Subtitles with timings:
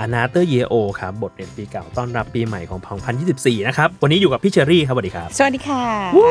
[0.00, 2.80] อนาเตอร์เยโอครับบทเรียนปีเก่าต้อนรับปีใหม่ของ
[3.24, 5.84] 2024 นะครับ วันนี้อยู่กับพี่เชอรี่ครับสวัสดีครับ สวัสดีค่ะ
[6.16, 6.26] วู้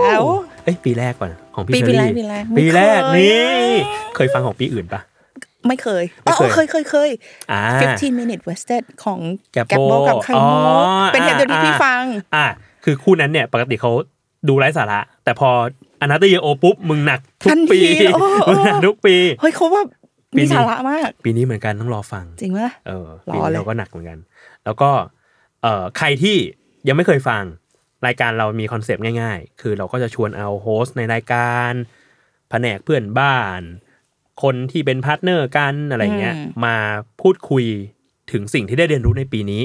[0.64, 5.02] เอ้ยปีแรกก่อนของพี่ปีเชอปีรี่แรกปีแรกปีแรกไม่เคยนี่อะเคยฟังของปีอื่นปะ
[5.68, 7.10] ไม่เคยไม่เคยอ๋อเคยเคยเคย
[7.52, 7.62] อ่า
[8.00, 9.20] 15 minute wasted ของ
[9.54, 12.04] แกปแกปโบโบกับไข่มุอ๋กอเป็นเทปเดียวที่อ่าพี่ฟัง
[12.36, 12.46] อ่า
[12.84, 13.92] คือคู่นั้นเนี่ยปกติเขา
[14.48, 15.50] ดูไร้สาระ แต่พอ
[16.02, 24.20] อนาเตอร์เยโอปุ๊บมึงหนักทุทักนปีทีโอ้โอ้มึงหนักทุกปี เฮ้ยเขาว่าปีนี้สาระมาก ปีนี้เหมือนกันต้องรอฟัง จริงไหมเออรอปีนี้เลยเราก็หนักเหมือนกัน
[24.66, 24.92] แล้วก็
[25.62, 26.38] เอ่อใครที่
[26.88, 27.44] ยังไม่เคยฟัง
[28.08, 31.72] รายการเรามี concept ง่ายๆ คือเราก็จะชวนเอา host ในรายการ
[32.50, 33.62] แผนกเพื่อนบ้าน
[34.44, 36.76] คนที่เป็น partner กันอะไรเงี้ยมา
[37.22, 37.66] พูดคุย
[38.32, 39.62] ถึงสิ่งที่ได้เรียนรู้ในปีนี้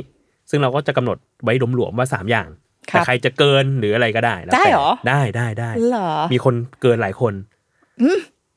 [0.50, 2.48] ซึ่งเราก็จะกำหนดไว้หลวมๆว่าสามอย่าง
[2.90, 7.34] ครัแต่บใครจะเกินหรืออะไรก็ได้แล้วได้แต่เหรอ ได้ได้ได้เหรอมีคนเกินหลายคน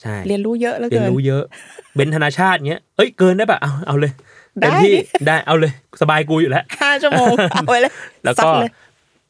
[0.02, 1.44] ใช่เรียนรู้เยอะแล้วเรียเกินนรู้เยอะ
[1.96, 4.12] เบนธนาชาติเงี้ยเอ้ยเกินได้ปะเอาเอาเลย
[4.60, 4.94] ได้เต็มที่
[5.28, 5.72] ได้เอาเลย
[6.02, 7.94] สบายกูอยู่แล้วห้าชั่วโมงเอาไว้เลย
[8.24, 8.72] แล้วซัดก็เลย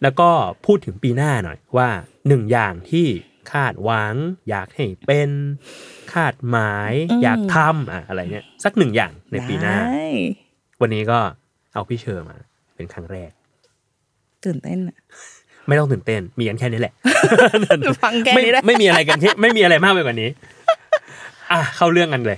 [0.03, 0.29] แล้วก็
[0.65, 1.89] พูดถึงปีหน้าหน่อยว่า
[2.27, 3.07] หนึ่งอย่างที่
[3.51, 4.13] คาดหวัง
[4.49, 5.29] อยากให้เป็น
[6.13, 6.91] คาดหมาย
[7.23, 10.09] อยากทำอะอะไรเงี้ยสักหนึ่งอย่างในปีหน้าได้
[10.81, 11.19] วันนี้ก็
[11.73, 12.37] เอาพี่เชอร์มา
[12.75, 13.31] เป็นครั้งแรก
[14.43, 14.97] ตื่นเต้นอะ
[15.67, 16.93] ไม่ต้องตื่นเต้น มีกันแค่นี้แหละ
[18.03, 20.29] ฟังแค่นี้ไม่ได้ไม่มีอะไรกันที่ไม่มีอะไรมากไปกว่านี้
[21.51, 22.37] อะเข้าเรื่องกันเลย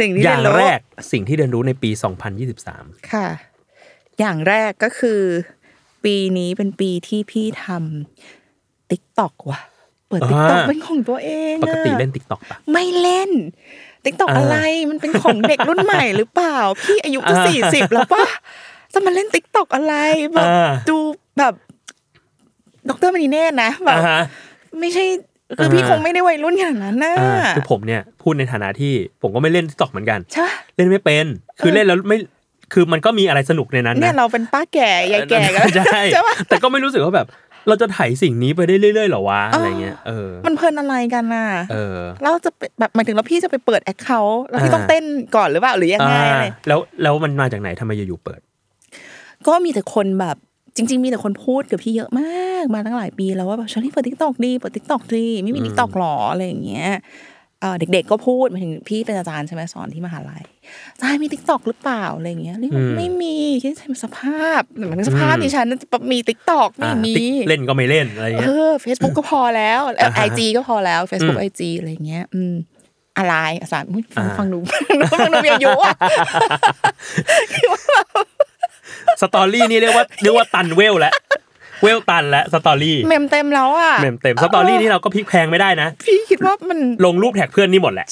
[0.00, 0.80] สิ่งที่เรียนรู้อย่างแรก
[1.12, 1.90] สิ่งที่เรียนรู้ในปี
[2.54, 3.28] 2023 ค่ะ
[4.18, 5.20] อย่างแรกก็คือ
[6.04, 9.60] ปีนี้เป็นปีที่พี่ทำ Tik Tok ว่ะ
[10.08, 13.30] เปิด TikTok อ่าเป็นของตัวเองปกติอะเล่น TikTok ปะไม่เล่น
[14.04, 14.56] TikTok อ่าอะไร
[14.90, 18.26] มันเป็นของเด็กรุ่นใหม่หรือเปล่า พี่อายุจะอ่าสี่สิบแล้วปะ
[18.92, 19.94] จะมาเล่น TikTok อะไร
[20.34, 20.96] แบบอ่าดู
[21.38, 21.54] แบบ
[22.88, 24.20] ดร.มณีเนตรนะแบบอ่าฮะ
[24.80, 25.04] ไม่ใช่
[25.58, 28.92] คือพี่อ่าคงไม่ได้วัยรุ่นขนาดนั้นนะอ่าคือผมเนี่ยพูดในฐานะที่
[29.22, 31.26] ผมก็ไม่เล่น TikTok เหมือนกันใช่ปะเล่นไม่เป็น
[31.60, 32.18] คือเออเล่นแล้วไม่
[32.72, 37.26] คือมันก็มีอะไรสนุกในนั้นเนี่ยนะเราเป็นป้าแก่ยายแก่กันแล้วใช่ใช่ปะแต่ก็ไม่รู้สึกว่าแบบ
[37.68, 45.04] เราจะถ่ายสิ่งนี้ไปได้เรื่อยๆหรอวะอะไรเงี้ยเออมันเพลินอะไรกันน่ะเออเราจะไปแบบหมายถึงแล้วพี่จะไปเปิด account แล้วพี่อ่าต้องเต้น
[45.36, 48.40] ก่อนหรือเปล่าหรือยังไงอะไรอ่าแล้วแล้วมันมาจากไหนทำไมอยู่ๆเปิด
[49.46, 50.36] ก็มีแต่คนแบบ
[50.76, 56.90] จริง ๆ มีแต่คนพูดกับพี่เยอะมากมาตั้งหลายปีแล้วว่าแบบเชอรี่เปิด TikTok ดีเปิด TikTok ดีไม่มี TikTok หรออะไรอย่างเงี้ย
[57.60, 60.44] เอ่อเด็กๆก็พูดหมายถึงพี่เป็นอาจารย์ใช่ไหมสอนที่มหาลัย
[60.94, 63.72] อาจารย์มี TikTok หรือเปล่าอะไรอย่างเงี้ยเรียกว่าอืมไม่มีที่
[64.04, 65.66] สภาพเหมือนสภาพอืมดิฉัน
[66.12, 72.54] มี TikTok ไม่อ่ามีติ๊กเล่นก็ไม่เล่นอะไรเอเงี้ยอ Facebook ก็พอแล้ว IG อ่าฮะก็พอแล้ว Facebook อืม IG อะไรอย่างเงี้ย อืม
[73.18, 74.58] อะไรอาจารย์อุ๊ยฟังอ่าฟังดู
[75.12, 75.94] ฟังดูมีอายุอะ
[79.20, 81.12] story นี่เรียกว่าเรียกว่าตันเวลแล้ว
[81.82, 88.06] เวลตันแล้ว story เมมเต็มแล้วอะเมมเต็ม story นี่เราก็พลิกแพลงไม่ได้นะพี่คิดว่ามันลงรูป tag เพื่อนนี่หมดแหละ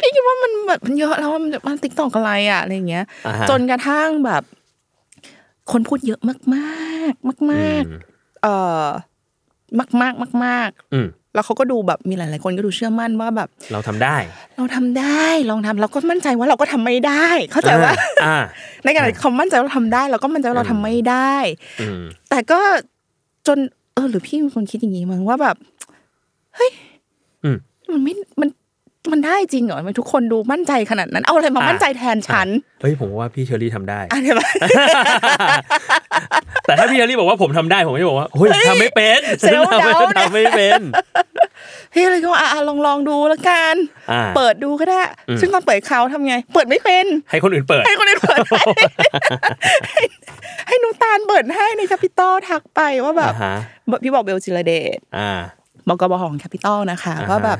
[0.00, 4.42] พี่คิดว่ามันแบบมันเยอะแล้วอะมันมัน TikTok อะไรอะอะไรอย่างเงี้ยอ่าฮะจนกระทั่งแบบ
[5.72, 8.54] คนพูดเยอะมากมากมากมากอืมๆเอ่
[8.84, 8.86] อ
[9.78, 14.16] มากมากมากมากๆอืม แล้วเขาก็ดูแบบมีหลาย ๆ คนก็ดูเชื่อมั่นว่าแบบ เราทำได้
[14.56, 17.92] เราทำได้ลองทำเราก็มั่นใจว่าเราก็ทำไม่ได้ เข้าใจว่า
[18.24, 18.36] อ่า
[18.84, 21.34] ในขณะที่เขามั่นใจว่าเราทำได้ เราก็มั่นใจว่าเราทำไม่ได้
[21.80, 22.60] อืมแต่ก็
[23.46, 23.58] จน
[23.94, 25.56] เออ หรือพี่เป็นคนคิดอย่างนี้มั้งว่าแบบ
[26.56, 26.70] เฮ้ย
[27.44, 27.56] อืม
[27.92, 28.48] มันไม่มัน
[29.12, 32.48] มันได้จริงเหรอทำไมทุกคนดูมั่นใจขนาดนั้น เอาอะไรมาอ่ามั่นใจแทนฉัน
[32.80, 34.46] เฮ้ยผมว่าพี่เชอรี่ทำได้อะไรแบบ
[36.66, 40.80] แต่ถ้าพี่เชอรี่บอกว่าผมทำได้ผมก็จะบอกว่าเฮ้ยทำไม่เป็นเซลล์ทำไม่เดาเนี่ยทำไม่เป็น
[41.92, 43.74] พี่เลยก็ว่าอะอะลองลองดูแล้วกัน
[44.10, 45.00] อ่าเปิดดูก็ได้
[45.40, 48.84] ซึ่งตอนเปิดเขาทำไง เปิดไม่เป็น ให้คนอื่นเปิด ให้คนอื่นเปิดให้
[49.88, 50.02] ให้
[50.68, 53.56] ให้หนูตาลเปิดให้ใน Capital ทักไปว่าแบบอ่าฮะ
[54.02, 55.30] พี่บอกเบลจิรเดชอ่า
[55.88, 57.58] บอกกบของ Capital นะคะอ่าฮะว่าแบบ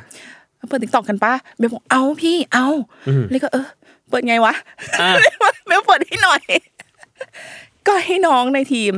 [0.69, 2.67] เปิด TikTok กันปะเบลบอกเอาพี่เอา
[3.09, 3.67] อืมเลยก็เออ
[4.11, 4.55] เปิดไงวะ
[5.01, 5.11] อ่า
[5.67, 6.43] เบลเปิดให้หน่อย
[7.87, 8.93] ก็ให้น้องในทีม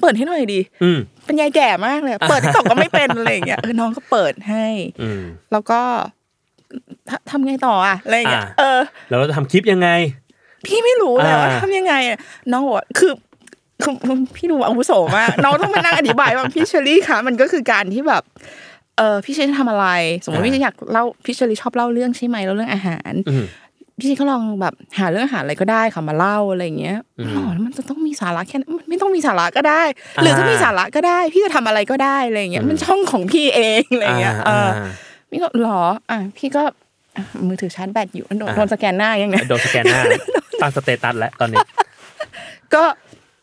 [0.00, 4.66] เปิดให้หน่อยดีอืมเป็นยายแก่มากเลย เปิดติ๊กต็อกก็ไม่เป็นอะไรอย่างเงี้ยเออน้องก็เปิดให้
[5.02, 5.22] อืม
[5.52, 5.80] แล้วก็
[7.08, 8.78] ททำไงต่ออะอะไรอย่างเงี้ยอ่าเออ
[9.08, 9.88] แล้วเราจะทำคลิปยังไง
[10.66, 12.18] พี่ไม่รู้เลยอ่าว่าทำยังไงอะ
[12.50, 13.12] น้องบอกว่าคือ
[13.82, 13.94] คือ
[14.36, 18.22] พี่ดูอาวุโสมากน้องต้องมานั่งอธิบายว่าพี่เชอรี่คะมันก็คือการที่แบบ
[18.98, 19.86] เออพี่เชอรี่ทำอะไร
[20.24, 23.44] สมมติพี่เชอรี่อยากเล่าพี่เชอรี่ชอบเล่าเรื่องใช่ไหมเล่าเรื่องอาหารอืม
[23.98, 29.82] พี่เชอรี่ก็ลองแบบหาเรื่องอาหารอะไรก็ได้ค่ะมาเล่าอะไรอย่างเงี้ยอืมหรอแล้วมันจะต้องมีสาระแค่นั้นมันไม่ต้องมีสาระก็ได้
[30.22, 34.90] หรือถ้ามีสาระก็ได้ พี่จะทำอะไรก็ได้อะไรอย่างเงี้ยมันช่องของพี่เองอะไรอย่างเงี้ยเอออ่า
[35.30, 35.80] พี่ก็หรอ
[36.10, 36.62] อะพี่ก็
[37.16, 40.02] อะมือถือชาร์จแบตอยู่โดนอ่าโดนสแกนหน้ายังไงโดนสแกนหน้า
[40.62, 41.64] ตั้ง status แล้วตอนนี้
[42.74, 42.84] ก็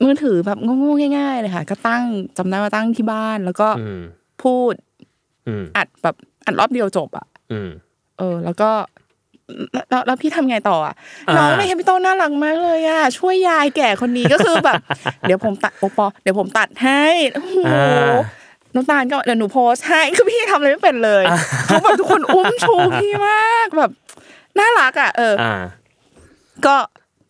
[0.03, 2.03] มือถือแบบโง่ๆง่าย ๆ เลยค่ะ ก็ตั้ง
[2.37, 4.01] จำได้ว่าตั้งที่บ้านแล้วก็อืม
[4.43, 4.73] พูด
[5.47, 6.15] อืมอัดแบบ
[6.45, 7.69] อัดรอบเดียวจบอะอืม
[8.17, 8.69] เออ แล้วก็
[9.73, 10.95] แล้วแล้วแล้วพี่ทำไงต่ออะ
[11.27, 14.75] อ่าน้องใน Capital น่ารักมากเลยอะช่วยยายแก่คนนี้ก็คือแบบ
[15.21, 17.03] เดี๋ยวผมตัดโอปอเดี๋ยวผมตัดให้
[17.33, 18.13] โอ้โหอ่า
[18.75, 21.23] น้ำตาลก็เดี๋ยวหนูโพสต์ให้คือพี่ทำอะไรไม่เป็นเลย
[21.65, 23.91] เขาแบบทุกคนอุ้มชูพี่มากแบบ
[24.59, 25.53] น่ารักอะ เอออ่า
[26.65, 26.75] ก็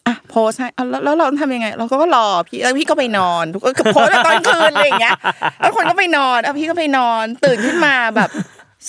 [0.07, 5.17] อะโพสต์ให้อะแล้วแล้วเราทำยังไง เราก็รอพี่แล้วพี่ก็ไปนอนทุกคนก็โพสต์ตอนคืนอะไรอย่างเงี้ย
[5.59, 8.29] แล้วคนก็ไปนอนอะพี่ก็ไปนอนตื่นขึ้นมาแบบ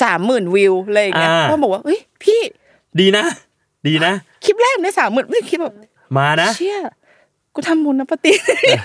[0.03, 2.41] สามหมื่นวิวอะไรอย่างเงี้ยอ่าก็บอกว่าเฮ้ยพี่
[3.00, 3.25] ดีนะ
[3.87, 4.12] ดีนะ
[4.44, 5.75] คลิปแรกได้สามหมื่นไม่คิดแบบ
[6.19, 6.79] มานะเชี่ย
[7.55, 8.32] กูทำบุญนะปฏิ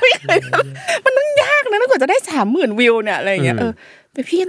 [0.01, 3.71] ไม่เคยทำมันต้องยากนะกว่าจะได้สามหมื่นวิวเนี่ยอะไรอย่างเงี้ยอืมเออ
[4.13, 4.41] ไปพี่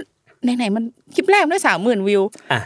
[0.57, 0.83] ไหนๆมัน
[1.15, 2.21] คลิปแรกได้สามหมื่นวิว
[2.51, 2.59] อะ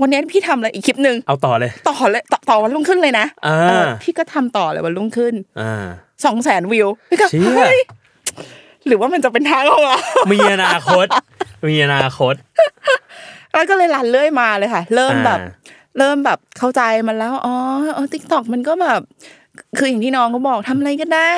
[0.00, 5.86] วันนี้พี่ทำอะไรอีกคลิปหนึ่งเอาต่อเลย ต่อเลยต่อต่อวันรุ่งขึ้นเลยนะอ่าเออพี่ก็ทำต่อเลยวันรุ่งขึ้นอ่า
[6.24, 7.80] สองแสนวิวพี่ก็เชี่ยเฮ้ย
[8.86, 9.98] หรือว่ามันจะเป็นทางของเรา
[10.32, 11.06] มีอนาคต
[11.68, 12.34] มีอนาคต
[13.52, 15.50] แล้วก็เลย run เรื่อยมาเลยค่ะ เริ่มแบบอ่า
[15.98, 17.54] เริ่มแบบเข้าใจมันแล้วอ๋อ
[17.94, 19.00] เออ TikTok มันก็แบบ
[19.78, 21.34] คืออย่างที่น้องเขาบอกทำอะไรก็ได้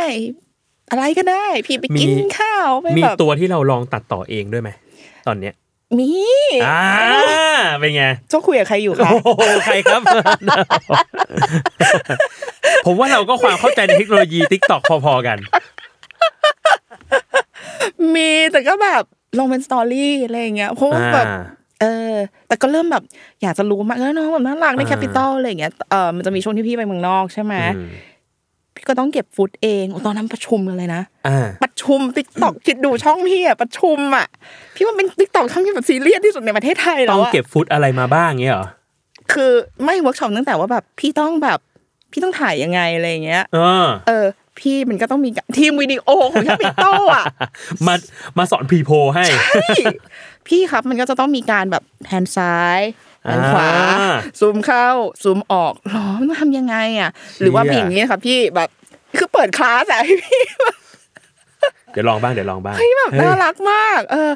[0.90, 4.70] อะไรก็ได้ พี่ไปกินมีข้าวไปมีแบบตัวที่เราลองตัดต่อเองด้วยไหม
[5.26, 5.54] ตอนเนี้ย
[5.98, 6.10] มี
[6.66, 6.82] อ่า
[7.78, 10.02] เป็นไงเจ้าคุยกับใครอยู่คะโอ้โหใครครับ
[12.86, 15.38] ผมว่าเราก็ความเข้าใจในเทคโนโลยี TikTok พอๆกัน
[18.14, 19.04] มีแต่ก็แบบ
[19.38, 21.42] ลงเป็น story อะไรอย่างเงี้ยเพราะว่าแบบอ่า
[21.80, 22.12] เออ
[22.48, 23.02] แต่ก็เริ่มแบบ
[23.42, 27.88] อยากจะรู้มากแล้วน้องแบบน่ารักในอ่า Capital อะไรอย่างเงี้ยเออมันจะมีช่วงที่พี่ไปเมืองนอกใช่ไหมอืม
[28.80, 34.26] พี่ก็ต้องเก็บฟุตเองโอ้ตอนนั้นประชุมกันเลยนะอ่าประชุม TikTok คิดดูช่องพี่อะประชุมอะ
[34.74, 38.66] พี่ว่าเป็น TikTok ช่องที่แบบซีเรียสที่สุดในประเทศไทยต้แล้องวอะเก็บฟุตอะไรมาบ้างเงี้ยเหรอ
[39.32, 39.52] คือ
[39.84, 41.58] ไม่เวิร์กช็อปตั้งแต่ว่าแบบพี่ต้องแบบ
[42.12, 44.26] พี่ต้องถ่ายยังไงอะไรอย่างเงี้ยเออเออ
[44.58, 47.24] พี่มันก็ต้องมีทีมวิดีโอของ Capital อะ
[47.86, 47.94] มา
[48.38, 49.24] มาสอน pre-pro ให้
[49.68, 49.84] พี่
[50.48, 52.80] พี่ครับมันก็จะต้องมีการแบบ pan ซ้าย
[53.22, 53.68] pan ขวา
[54.00, 54.88] อ่าซูมเข้า
[55.22, 58.68] ซูมออกหรอมันต้องทำยังไงอะหรือว่าเป็นอย่างนี้ค่ะพี่แบบ
[59.18, 60.42] คือเปิดคลาสอะให้พี่
[61.92, 64.30] เดี๋ยวลองบ้างเดี๋ยวลองบ้างเฮ้ยแบบเฮ้ยน่ารักมาก เออ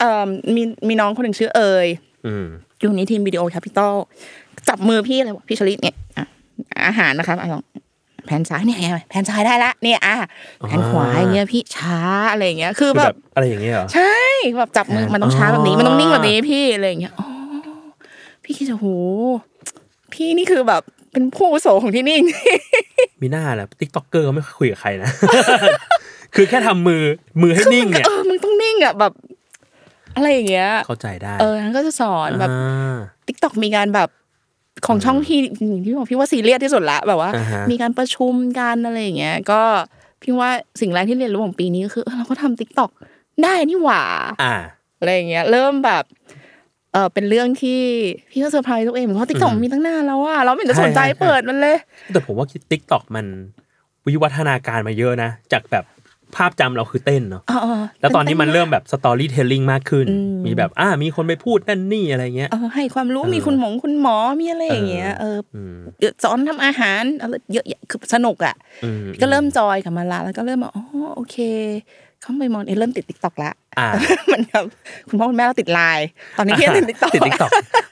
[0.00, 1.86] เอ่อมีมีน้องคนหนึ่งชื่อเอย
[2.26, 2.46] อืม
[2.80, 3.94] อยู่ในทีมวิดีโอ Capital
[4.68, 6.24] จับมือพี่เลยบอกพี่เชอรี่เนี่ยอะ
[6.86, 7.62] อาหารนะครับอะลอง
[8.26, 10.16] pan ซ้ายเนี่ยไง pan ซ้ายได้ละเนี่ยอะ
[10.68, 11.98] pan ขวาอย่างเงี้ยพี่ช้า
[12.30, 14.16] อะไรอย่างเงี้ยคือคือแบแบบบอะไรอย่างเงี้ยเหรอใช่
[14.58, 17.26] แบบจับมือมันต้องช้าแบบนี้มันต้องนิ่งแบบนี้พี่อะไรอย่างเงี้ยอ๋อ
[18.50, 18.86] พี่คิดจะโห
[20.12, 22.18] พี่นี่คือแบบเป็นผู้อาวุโสของที่นี่
[23.20, 25.10] มิน่าแหละ TikToker เขาไม่ค่อยคุยกับใครนะ
[26.34, 27.02] คือแค่ทำมือ
[27.42, 29.12] มือให้นิ่งเนี่ยเออมึงต้องนิ่งอะแบบ
[30.16, 34.08] อะไรอย่างเงี้ย เข้าใจได้ เออนั้นก็จะสอนแบบอ่า TikTok มีการแบบ
[34.86, 35.38] ของช่องพี่
[35.68, 39.62] อย่างที่บอกพี่ว่าซีเรียสที่สุดละแบบว่าอ่าฮะมีการประชุมกันอะไรอย่างเงี้ย ก็
[40.22, 42.90] พี่ว่าสิ่งแรกที่เรียนรู้ของปีนี้ก็คือเออเราก็ทำ TikTok
[43.42, 44.02] ได้นี่หว่า
[44.42, 44.54] อ่า
[44.98, 46.04] อะไรอย่างเงี้ย เริ่มแบบ
[46.92, 47.80] เออเป็นเรื่องที่
[48.30, 51.76] พี่ก็เซอร์ไพรส์ตัวเองเหมือนเพราะ TikTok อืมมีตั้งนานแล้วอะเราไม่เห็นจะสนใจใช่ใช่เปิดมันเลย
[52.12, 53.26] แต่ผมว่า TikTok มัน
[54.06, 55.84] วิวัฒนาการมาเยอะนะ จากแบบ
[56.36, 65.78] ภาพจำเราคือเต้นเนาะเออเออแล้วตอนนี้มันเริ่มแบบ storytelling มากขึ้นอืมมีแบบอ่ามีคนไปพูดนั่นนี่อะไรเงี้ยเออให้ความรู้เออมีคุณหมอคุณหมอมีอะไรอย่างเงี้ยเอออืม
[66.24, 68.54] สอนทำอาหารอะไรเยอะแยะคือสนุกอะ
[68.84, 70.84] อืมก็เริ่ม enjoy กับมันละแล้วก็เริ่มแบบอ๋อ
[71.16, 71.36] โอเค
[72.20, 73.59] เขาไปมองเอะเริ่มติด TikTok ละอ่าเห
[74.32, 74.64] มือนกับ
[75.08, 76.06] คุณพ่อคุณแม่เราติดไลน์
[76.38, 77.50] ตอนนี้พี่ยังติด TikTok ติด TikTok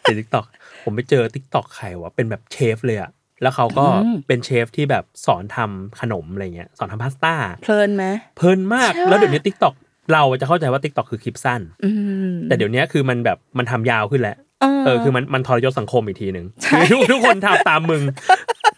[0.09, 0.47] ติด TikTok
[0.85, 3.11] ผมไปเจอ TikTok ใครวะเป็นแบบเชฟเลยอะ
[3.43, 8.05] แล้วเขาก็อืมเป็นเชฟที่แบบสอนทำขนมอะไรเงี้ยสอนทำพาสต้าเพลินไหม
[8.37, 9.75] เพลินมากใช่ปะแล้วเดี๋ยวนี้ TikTok
[10.13, 11.91] เราจะเข้าใจว่า TikTok คือคลิปสั้นอื
[12.31, 14.37] มแต่เดี๋ยวนี้คือมันแบบมันทำยาวขึ้นแล้ว
[14.85, 18.03] เออคือมันมันทรยศสังคมอีกทีหนึ่งใช่คือทุกทุกคนทำตามมึง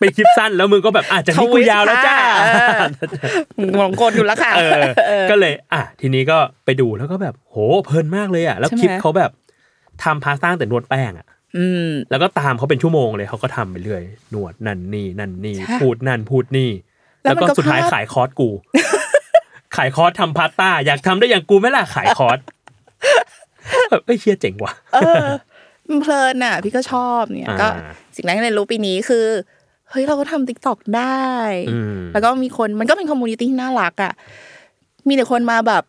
[0.00, 2.16] เป็นคลิปสั้นแล้วมึงก็แบบอาจจะนี้กูยาวแล้วจ้า
[3.76, 9.30] หลงกลอยู่แล้วค่ะเออเออก็เลย อะทีนี้ก็ไปดูแล้วก็แบบโหเพลินมากเลยอะแล้วใช่ไหมคลิปเขาแบบ
[10.04, 11.26] ทำพาสต้าแต่นวดแป้งอะ
[11.56, 14.02] อืมแล้วก็ตามเขาเป็นชั่วโมงเลยเขาก็ทำไปเรื่อย
[14.34, 16.70] นวดนั่นนี่นั่นนี่ใช่พูดนั่นพูดนี่
[17.22, 18.48] แล้แล้วแล้วมันก็ก็สุดท้ายภาพขายคอร์สกู
[19.76, 22.38] ขายคอร์สทำพาสต้า อยากทำได้อย่างกูไหมล่ะขายคอร์ส
[23.90, 25.24] แบบเอ้ยเชี่ยเจ๋งว่ะเออ
[25.88, 27.68] มันเพลินอะ พี่ก็ชอบเนี่ยอ่าก็
[28.16, 29.24] สิ่งแรกที่เรียนรู้ปีนี้คือ
[29.90, 31.28] เฮ้ยเราก็ทำ TikTok ได้
[31.70, 34.12] อืมแล้วก็มีคนมันก็เป็น community ที่น่ารักอะ
[35.08, 35.84] มีแต่คนมาแบบ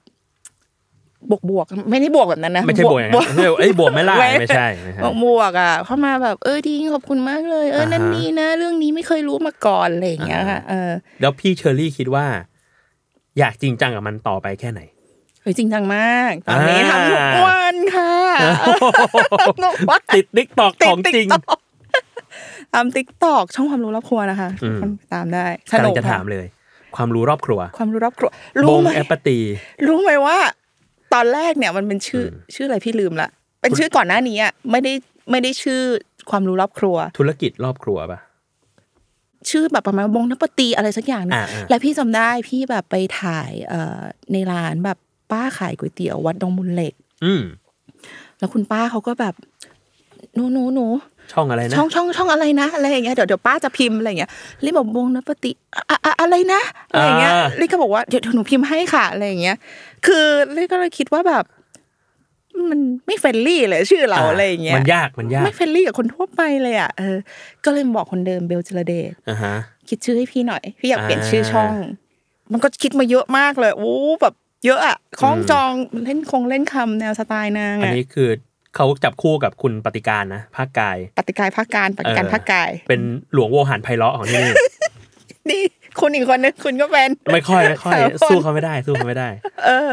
[1.30, 10.92] บวกบวกๆไม่ได้บวกแบบนั้นนะไม่ใช่บวกอย่างนั้นไม่ใช่เอ้ยบวกไม่ล่ะไม่ใช่ไม่ใช่บวกบวกอะเข้ามาแบบเออดีขอบคุณมากเลย เอออ่าฮะนั่นนี่นะ เรื่องนี้ไม่เคยรู้มาก่อนอะไรอย่างเงี้ยค่ะเออ
[11.22, 12.26] แล้วพี่เชอรี่คิดว่า
[13.40, 14.82] อยากจริงจังกับมันต่อไปแค่ไหน
[15.42, 18.14] เฮ้ยจริงจังมาก ตอนนี้อ่าทำทุกวันค่ะ
[19.64, 21.60] ทุกวันติด TikTok ของจริง TikTok
[22.74, 26.46] ตามติ๊กตอกช่องความรู้รอบครัวนะคะอืมทุกคนตามได้สกำลันุงกจะถามเลย
[26.96, 29.38] ความรู้รอบครัว ความรู้รอบครัวบรู้งไหมแอปปตี
[29.88, 30.38] รู้ไหมว่า
[31.14, 33.30] ตอนแรกเนี่ยมันเป็นชื่ออชื่ออะไรพี่ลืมละ
[33.62, 34.94] เป็นชื่อก่อนหน้านี้อะไม่ได้
[35.32, 35.82] ไม่ได้ชื่อ
[36.30, 38.20] ความรู้รอบครัว ธุรกิจรอบครัวปะ
[39.50, 44.00] ชื่อแบบประมาณบงนปตีอะไรสักอย่างหนึงอ่าอ่าแล้วพี่จำได้พี่แบบไปถ่ายเอ่อ
[44.32, 44.98] ในร้านแบบ
[45.32, 46.94] ป้าขายก๋วยเตี๋ยววัดดงมูลเหล็ก
[47.26, 47.44] อืม
[48.40, 49.36] แล้วคุณป้าเขาก็แบบ
[50.36, 50.86] หนูหนูหนู
[51.34, 54.32] ช่องอะไรนะช่องช่องช่องอะไรนะอะไรอย่างเงี้ยเดี๋ยวเดี๋ยวป้าจะพิมพ์อะไรอย่างเงี้ย
[54.64, 55.52] รี่บอกวงนปฏิ
[55.90, 56.62] อะอะอะไรนะ
[56.92, 59.58] อะไรอย่างเงี้ยอ่ารี่ก็บอกว่าเดี๋ยวเดี๋ยวหนูพิมพ์ให้ค่ะอะไรอย่างเงี้ย
[60.06, 61.44] คือรี่ก็เลยคิดว่าแบบ
[62.70, 67.18] มันไม่ friendly เลยชื่อเราอะไรอย่างเงี้ยมันยากมันยากไม่ friendly กับคนทั่วไปเลยอะเออ
[67.66, 69.56] ก็เลยมาบอกคนเดิมเบลจิรเดชอ่าฮะ
[69.90, 71.74] คิดชื่อให้พี่หน่อยพี่อยากเปลี่ยนอ่าชื่อช่อง
[72.52, 74.34] มันก็คิดมาเยอะมากเลยโอ้แบบ
[74.66, 75.72] เยอะอะคล้องจอง
[76.04, 78.30] เล่นคงเล่นคำแนวสไตล์นางอันอะนี้คือ
[78.76, 83.02] เขาจับคู่กับคุณปฏิการนะภาคกาย ปฏิกายภาคการปฏิการเออภาคกาย เป็น
[83.34, 84.54] หลวงโวหารไพเราะของที่นี่
[85.50, 85.62] นี่
[86.00, 89.30] คุณอีกคนนึงคุณก็เป็น ไม่ค่อยไม่ค่อยสามคนสู้เขาไม่ได้สู้เขาไม่ได้
[89.66, 89.90] เออ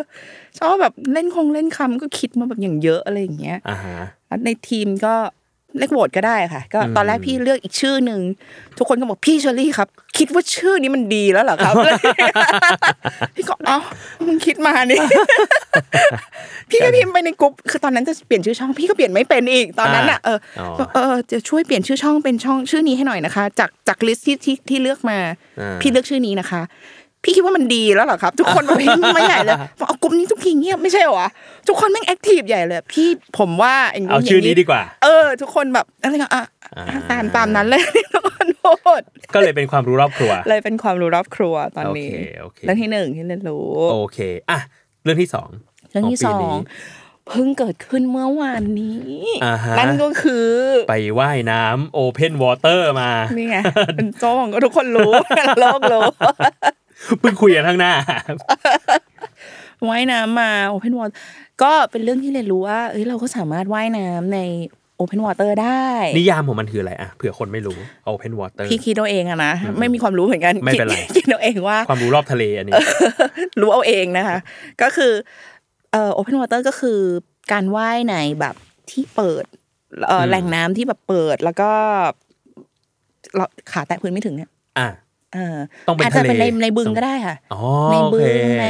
[0.58, 3.98] ชอบแบบเล่นคงเล่นคำก็คิดมาแบบอย่างเยอะอะไรอย่างเงี้ยอ่าฮะ
[4.44, 5.14] ในทีมก็
[5.78, 8.20] เรียกโหวตก็ได้ค่ะ ก็ตอนแรกพี่เลือกอีกชื่อหนึ่ง
[8.78, 11.74] ทุกคนก็บอกพี่เชอรี่ครับ คิดว่าชื่อนี้มันดีแล้วเหรอครับ
[13.34, 13.78] พี่ก็เอ้า
[14.26, 15.00] มึงคิดมานี่
[16.70, 25.18] พี่ก็พิมพ์ไปในกลุ่มคือตอนนั้นจะเปลี่ยนชื่อช่อง พี่ก็เปลี่ยนไม่เป็นอีกตอนนั้นอะเอออ๋อเออจะช่วยเปลี่ยนชื่อช่องเป็นช่องชื่อนี้ให้หน่อยนะคะ จากจากลิสต์ที่ที่ที่เลือกมา
[25.60, 26.62] อ่าพี่เลือกชื่อนี้นะคะ
[27.22, 31.28] พี่คิดว่ามันดีแล้วเหรอครับ ทุกคนแบบเฮ้ยไม่ใหญ่เลยบอกเอากลุ่มนี้ทุกทีเงียบไม่ใช่เหรอวะ
[31.68, 33.08] ทุกคนแม่งแอคทีฟใหญ่เลย พี่
[33.38, 36.44] ผมว่าอย่างเอาย่งชื่อนี้ดีกว่า เออ ทุกคนแบบอะไรกันอะ
[36.76, 37.82] อ่าตามตามนั้นเลย
[38.14, 38.66] ทุกคนโท
[38.98, 39.00] ษ
[39.34, 44.18] ก็เลยเป็นความรู้รอบครัว เลยเป็นความรู้รอบครัวตอนนี้โอเคโอเคเรื่องที่หนึ่งที่เรียนรู้ โอเค
[44.50, 44.58] อะ
[45.04, 45.48] เรื่องที่สอง
[45.90, 46.58] เรื่องที่สปีองนี้
[47.28, 49.12] เพิ่งเกิดขึ้นเมื่อวานนี้
[49.44, 50.48] อ่าฮะนั่นก็คือ
[50.88, 53.56] ไปว่ายน้ำ open water มา นี่ไง
[53.96, 55.12] เป็นโจ้งก็ทุกคนรู้
[55.60, 56.08] โลกรู้
[57.20, 57.92] เพิ่งคุยกันข้างหน้า
[59.88, 61.16] ว่ายน้ำมา Open Water
[61.62, 64.40] ก็เป็นเรื่องที่เรียนรู้ว่าเอ้ยเราก็สามารถว่ายน้ำใน
[65.00, 65.86] Open Water ได้
[66.16, 67.78] นิยามของมันคืออะไรอะเผื่อคนไม่รู้
[68.12, 72.74] Open Water พี่คิดเอาเองอะนะ ไม่มีความรู้เหมือนกันไม่เป็นไรคิดคิดเอาเองว่า ความรู้รอบทะเลอันนี้
[73.60, 74.38] รู้เอาเองนะคะ
[74.82, 75.12] ก็คือ
[75.92, 76.98] เอ่อ Open Water ก็คือ
[77.52, 78.54] การว่ายในแบบ
[78.90, 79.44] ที่เปิด
[80.08, 81.70] เอ่ออมแหล่งน้ำที่แบบเปิดแล้วก็
[83.36, 84.88] เราขาแตะพื้นไม่ถึงเนี่ยอะ
[85.34, 85.56] เออ
[85.88, 88.66] ต้องเป็นอาจจะเป็นทะเลในในบึงก็ได้ค่ะอ๋อในโอบึเคงใน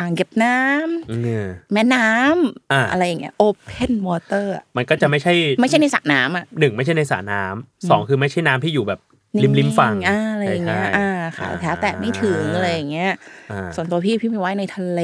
[0.00, 9.00] อ่างเก็บน้ำเนี่ยแม่น้ำอ่าอะไรอย่างเงี้ย Open Water อะมันก็จะไม่ใช่ ไม่ใช่ในสระน้ำอะหนึ่งไม่ใช่ในสระน้ำสองคือไม่ใช่น้ำที่อยู่แบบ
[9.42, 13.12] ริมริมๆฝั่งอ่าอะไรอย่างเงี้ยใช่ๆอ่าขาแถวแตะไม่ถึงอะไรอย่างเงี้ย
[13.52, 15.00] อ่าส่วนตัวพี่พี่ไปไว้ในทะเล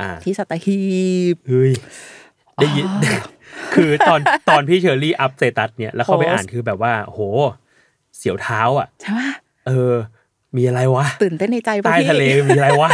[0.00, 0.80] อ่าที่สัตหี
[1.34, 1.72] บเฮ้ย
[2.56, 2.86] ได้ยิน
[3.74, 7.20] คือตอนตอนพี่เชอรี่อัพเซตัสเนี่ยแล้วเขาไปโพสต์อ่านคือแบบว่าโห
[8.16, 9.20] เสียวเท้าอะใช่ไหม
[9.70, 9.94] เออ
[10.56, 12.90] มีอะไรวะ ตื่นเต้นในใจปะใต้พี่ทะเลมีอะไรวะ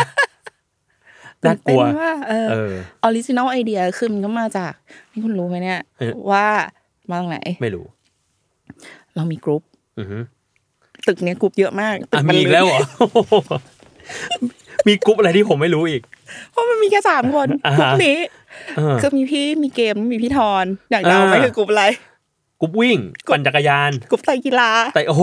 [1.42, 4.72] ตื่น่านกลัวเต้นว่าเออเออออริจินอลไอเดียคือมันก็มาจาก
[5.12, 6.46] นี่คุณรู้ไหมเนี่ยเออว่า
[7.10, 7.84] มาจากไหน ไม่รู้
[9.16, 9.62] เรามีกรุ๊ป
[9.98, 10.18] อือฮึ
[11.06, 12.80] ตึกเนี้ยกรุ๊ปเยอะมากตึอะมันมีอีกแล้วเหรอ
[14.88, 16.02] มีกรุ๊ปอะไรที่ผมไม่รู้อีก
[16.50, 18.18] เพราะมันมีแค่สามคนอ่ากฮะรุ๊ปนี้
[18.76, 21.84] เออคือมีพี่มีเกมมีพี่ทอนอยากเดาไหมอ่าคือกรุ๊ปอะไร
[22.60, 22.98] กรุ๊ปวิ่ง
[23.30, 25.22] ปั่นจักรยานกรุ๊ปไตรกีฬาแต่โอ้โห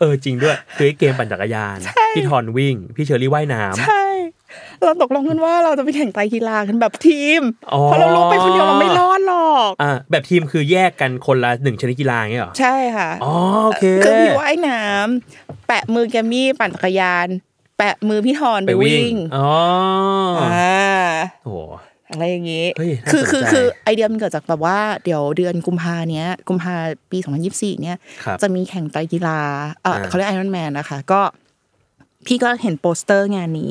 [0.00, 1.78] เออจริงด้วยคือไอ้เกมปั่นจักรยาน
[2.14, 4.04] พี่ทอนวิ่ง พี่เชอรี่ว่ายน้ำใช่
[4.82, 7.40] เราตกลงกันว่าเราจะไปแข่งไตรกีฬากันแบบทีม
[7.72, 13.32] อ๋อเพราะเรารู้ไปคนเดียวเราไม่รอดหรอกอ่าแบบทีมคือแยกกันคนละหนึ่งชนิดกีฬาอย่างเงี้ยเหรอใช่ค่ะอ๋อ
[13.64, 17.28] โอเคคือพี่ว่ายน้ำแปะมือแกมมี่ปั่นจักรยาน
[17.78, 19.50] แปะมือพี่ทอนไปวิ่งอ๋อ
[20.38, 21.04] ออ่า
[21.44, 21.58] โอ้โห
[22.10, 26.74] อะไรอย่างงี้เฮ้ยน่าคือสนคือใจคือไอเดียมันเกิดจากแบบว่าเดี๋ยวเดือนกุมภาเนี้ย กุมภา
[27.10, 27.18] ปี
[27.50, 29.40] 2024เนี้ยครับจะมีแข่งไตรกีฬา
[29.82, 31.20] เอออ่าเขาเรียกไอรอนแมนนะคะ ก็
[32.26, 33.70] พี่ก็เห็นโปสเตอร์งานนี้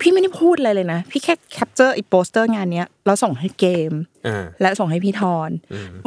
[0.00, 3.92] พี่ไม่ได้พูดอะไรเลยนะ พี่แค่ capture ไอโปสเตอร์งานเนี้ยแล้วส่งให้เกม
[4.26, 5.50] อ่าและส่งให้พี่ทอน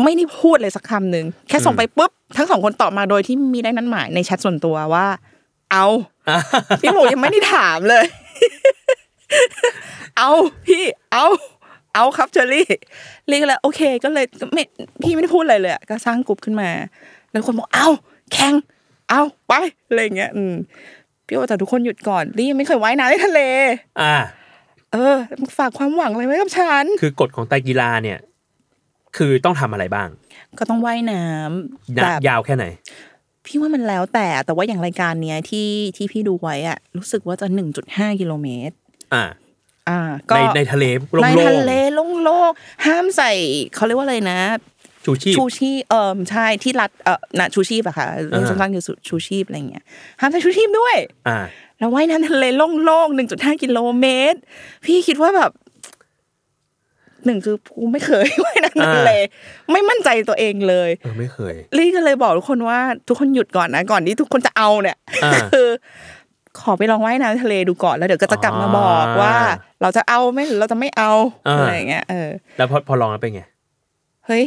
[0.04, 5.08] ไม่ได้พูดเลยสักคำหนึ่งแค่ส่งไปปุ๊บทั้งสองคนตอบมาโดยที่มิได้นัดหมายในแชทส่วนตัวว่า
[5.72, 5.86] เอา
[6.82, 8.06] พี่หมูยังไม่ได้ถามเลย
[10.18, 10.30] เอา
[10.68, 11.26] พี่เอา
[11.96, 12.68] เอาครับเชอรี่
[13.30, 14.64] ลี่ก็เลยโอเค ก็เลยไม่
[15.02, 16.70] พี่ไม่ได้พูดอะไรเลยอะก็สร้างกลุ่มขึ้นมา
[17.32, 17.88] แล้วคนบอกเอา
[18.34, 18.54] แข่ง
[19.10, 19.54] เอาไป
[19.88, 20.54] อะไรอย่างเงี้ยอืม
[21.28, 23.42] พี่ว่าแต่ทุกคนหยุดก่อนลี่ยังไม่เคยว่ายน้ำในทะเล
[24.02, 24.16] อ่า
[24.94, 25.16] เออ
[25.58, 28.20] ฝากความหวังอะไรไว้กับฉันคือกฎของไตรกีฬาเนี่ย
[29.18, 30.10] คือต้องทำอะไรบ้าง
[30.60, 32.66] ก็ต้องว่ายน้ำนะแบบยาวแค่ไหน
[33.46, 38.76] พี่ว่ามันแล้วแต่แต่ว่าอย่างรายการเนี้ยที่ที่พี่ดูไว้อะรู้สึกว่าจะหนึ่งจุดห้ากิโลเมตร
[39.14, 39.43] อ่าอ่าก็
[40.36, 43.32] ในในทะเลโล่ในงทะเลโล่งๆห้ามใส่
[43.76, 49.84] เขาเรียกว่าอะไรนะๆชูชีพชูชีพเออใช่ที่รัดเออนะชูชีพอะค่ะเรื่องอ่าสำคัญคือชูชีพอะไรเงี้ย
[50.20, 50.96] ห้ามใส่ชูชีพด้วย
[51.28, 51.40] อ่า
[51.80, 52.44] แล้วว่ายน้ำทะเล
[52.86, 54.40] โล่งๆหนึ่งจุดห้ากิโลเมตร
[54.86, 55.52] พี่คิดว่าแบบ
[57.26, 59.12] หนึ่งคือกูไม่เคยว่ายน้ำทะเล
[59.72, 65.68] ไม่มั่นใจตัวเองเลยเออไม่เคยลี่ก็เลยบอกทุกคนว่าทุกคนหยุดก่อนนะก่อนที่ทุกคนจะเอาเนี่ยอ่าคือ
[66.60, 69.36] ขอไปลองว่ายน้ำทะเลดูก่อนแล้วเดี๋ยวก็จะกลับมาบอกอ่าว่า
[69.82, 71.12] เราจะเอาไหมหรือเราจะไม่เอา
[71.48, 73.42] อ่าอะไรอย่างเงี้ยเออแล้วพอพอลองแล้วเป็นไง
[74.28, 74.44] เฮ้ย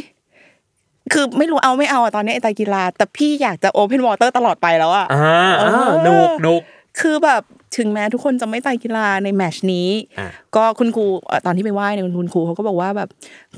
[1.13, 6.61] คือไม่รู้เอาไม่เอาอะตอนนี้ไอ้ไตรกีฬา แต่พี่อยากจะโอเพนวอเตอร์ตลอดไปแล้วอะอ่าอ่าเออนุกนุก
[6.99, 7.41] คือแบบ
[7.77, 13.09] ถึงแม้ทุกคนจะไม่ไตรกีฬาในแมตชนี้อะก็คุณครูเอ่อตอนที่ไปว่ายเนี่ยคุณครูเขาก็บอกว่าแบบ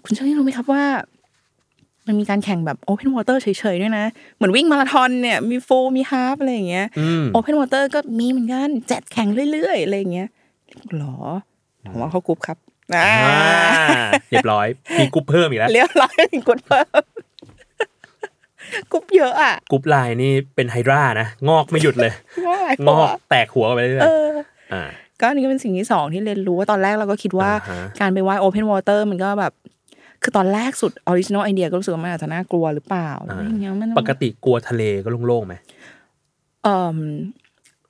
[0.03, 0.84] คุณเชอรี่รู้ไหมครับว่า
[2.10, 10.30] มันมีการแข่งแบบ open water เฉยๆด้วยนะ เหมือนวิ่งมาราธอนเนี่ยมีโฟมีฮาฟอะไรอย่างเงี้ยอืม open water ก็มีเหมือนกันจัดแข่งเรื่อยๆอะไรอย่างเงี้ย
[10.98, 11.16] หรอ
[11.92, 12.58] ผมว่าเข้ากรุ๊ปครับ
[12.96, 14.68] อ่าอ่าเรียบร้อย
[15.00, 17.01] มีกรุ๊ปเพิ่มอีกแล้วเรียบร้อยมีกดเพิ่ม
[18.92, 22.13] กรุ๊ปเยอะอะกรุ๊ปไลน์นี่เป็น Hydra นะงอกไม่หยุดเลย
[22.48, 24.84] ว่าอะไรงอกวะแตกหัวไปเรื่อยเออๆอ่า
[25.19, 29.54] ก็อันนี้ก็เป็นสิ่งที่สองที่เรียนรู้ว่าตอนแรกเราก็คิดว่าอ่าฮะการไปว่าย open water มันก็แบบ
[30.23, 35.55] คือตอนแรกสุด original idea ก็รู้สึกว่ามันอาจจะน่ากลัวหรือเปล่าอะไรอย่างเงี้ยมันปกติกลัวทะเลก็โล่งๆไหม
[36.63, 36.99] เอ่อ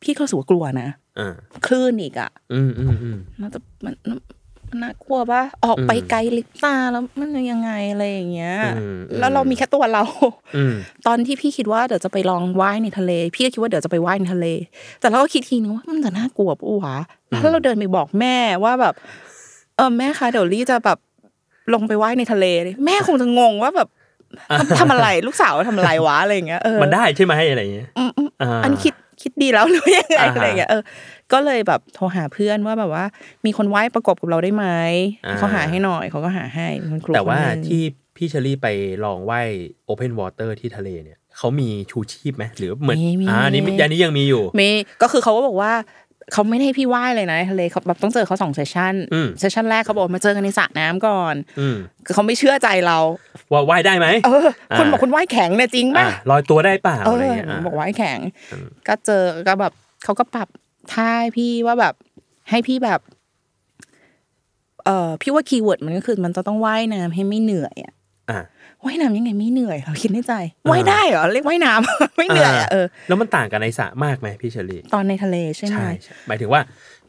[0.02, 0.90] พี่ก็รู้สึกว่ากลัวนะ
[1.20, 1.34] อ่า
[1.68, 10.04] คลื่นอีกอะ อืมอืมอืมน่าจะมันมันน่ากลัวปะออกไปอืมไกลลิบตาแล้วมันจะยังไงอะไรอย่างเงี้ยอืมอืมแล้วเรามีแค่ตัวเรา
[10.58, 10.76] อืม
[11.08, 14.48] ตอนที่พี่คิดว่าเดี๋ยวจะไปลองว่ายในทะเล พี่ก็คิดว่าเดี๋ยวจะไปว่ายในทะเล
[15.00, 18.94] แต่เราก็คิดทีนึงว่ามันจะน่ากลัวปะวะแล้วถ้าเราเดินไปบอกแม่ว่าแบบ
[19.76, 20.98] เออแม่คะเดี๋ยวลี่จะแบบ
[21.74, 22.46] ลงไปว่ายในทะเล
[22.86, 23.90] แม่คงจะงงว่าแบบ
[24.60, 30.84] ทำทำอะไรลูกสาวทำอะไรวะอะไรอย่างเงี้ยเออมันได้ใช่ไหมอะไรอย่างเงี้ยอืมอืมาอันคิดคิดดีแล้วหรือยังไงอ่าฮะอะไรอย่างเงี้ยเออ
[31.32, 33.06] ก็เลยแบบโทรหาเพื่อนว่าแบบว่า
[33.46, 34.66] มีคนว่ายประกบกับเราได้ไหม
[35.26, 37.84] อ่าเขาหาให้หน่อยเขาก็หาให้เป็นคุณครูแต่ว่าคนหนึ่งที่
[38.16, 38.68] พี่เชอรี่ไป
[39.06, 39.48] ลองว่าย
[39.86, 45.72] open water ที่ทะเลเนี่ยเขามีชูชีพไหมหรือเหมือนมีมีอ่าอันนี้อันนี้ยังมีอยู่เมย์ก็คือเขาก็บอกว่า
[46.34, 52.98] เขาไม่ได้ให้พี่ว่ายเลยนะในทะเลเขาแบบต้องเจอเขาสอง session อืม session แรกเขาบอกมาเจอกันในสระน้ำก่อนอืมคือเขาไม่เชื่อใจเรา
[53.52, 58.20] ว่าว่ายได้ไหมเออคุณอ่าบอกคุณว่ายแข็งเนี่ยจริงอ่าป่ะลอยตัวได้เปล่าเออะไรอเงี้ยอ่าบอกว่ายแข็ง
[58.52, 60.48] อืมก็เจอก็แบบเขาก็ปรับ
[60.94, 61.94] ท่าให้พี่ว่าแบบ
[62.50, 63.00] ให้พี่แบบ
[64.86, 67.99] เออพี่ว่า keyword มันก็คือ มันจะต้องว่ายน้ำให้ไม่เหนื่อยอะอ่า
[68.86, 70.34] ว่ายน้ำยังไงไม่เหนื่อยเราคิดในใจ
[70.70, 76.62] ว่ายได้เหรอเรียกว่าว่ายน้ำไม่เหนื่อยอะเออแล้วมันต่างกันในสระมากไหมพี่เชอรี่ตอนในทะเลใช่ไหมใช่ใช่หมายถึงว่า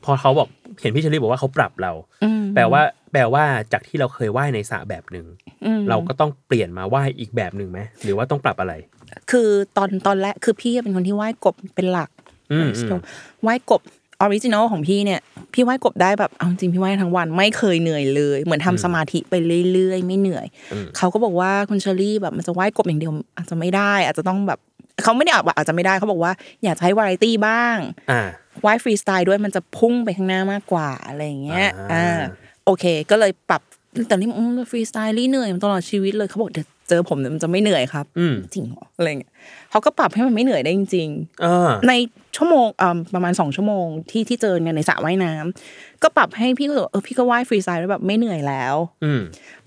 [0.04, 0.48] พอเขาบอก
[0.80, 1.92] เห็นพี่เชอรี่บอกว่าเขาปรับเรา
[2.24, 5.26] อืมแปลว่า แปลว่าจากที่เราเคยว่ายในสระแบบหนึ่ง
[5.64, 8.74] อืมเราก็ต้องเปลี่ยนมาว่ายอีกแบบหนึ่งไหมหรือว่าต้องปรับอะไร
[9.30, 12.10] คือตอนตอนแรกคือพี่เป็นคนที่ว่ายกบเป็นหลัก
[12.52, 13.00] อืมอืม
[13.46, 13.80] ว่ายกบ
[14.20, 15.20] original ของพี่เนี่ย
[15.54, 19.34] พี่ว่ายกบได้แบบเอาจริงพี่ว่ายทั้งวันไม่เคยเหนื่อยเลย เหมือนทำสมาธิไป
[19.72, 20.46] เรื่อยๆ ไม่เหนื่อย
[20.96, 24.58] เขาก็บอกว่าคุณเชอรี่แบบมันจะว่ายกบอย่างเดียวอาจจะไม่ได้ อาจจะต้องแบบ
[25.02, 26.32] เขาไม่ได้บอกว่าอาจจะไม่ได้เขาบอกว่า
[26.64, 27.76] อยากจะให้วาไรตี้บ้าง
[28.10, 28.20] อ่า
[28.64, 32.20] ว่ายฟรีสไตล์ด้วยมันจะพุ่งไปข้างหน้ามากกว่าอะไรอย่างเงี้ยอ่าอ่า
[32.64, 33.62] โอเค ก็เลยปรับ
[34.08, 34.28] แต่นี่
[34.70, 39.32] ฟรีสไตล์ลี่เหนื่อยมาตลอดชีวิตเลยเขาบอกเดี๋ยว เจอผมเดี๋ยวมันจะไม่เหนื่อยครับอืมจริงเหรออะไรเงี้ย
[39.70, 41.08] เขาก็ปรับให้มันไม่เหนื่อยได้จริง
[41.44, 41.92] อ่าๆใน
[42.36, 48.74] ชั่วโมงอ่าประมาณสองชั่วโมงที่ที่เจอกันในสระว่ายน้ำก็ปรับให้พี่ก็รู้สึกว่าเออพี่ก็ว่ายฟรีสไตล์แล้วแบบไม่เหนื่อยแล้ว
[49.04, 49.20] อืม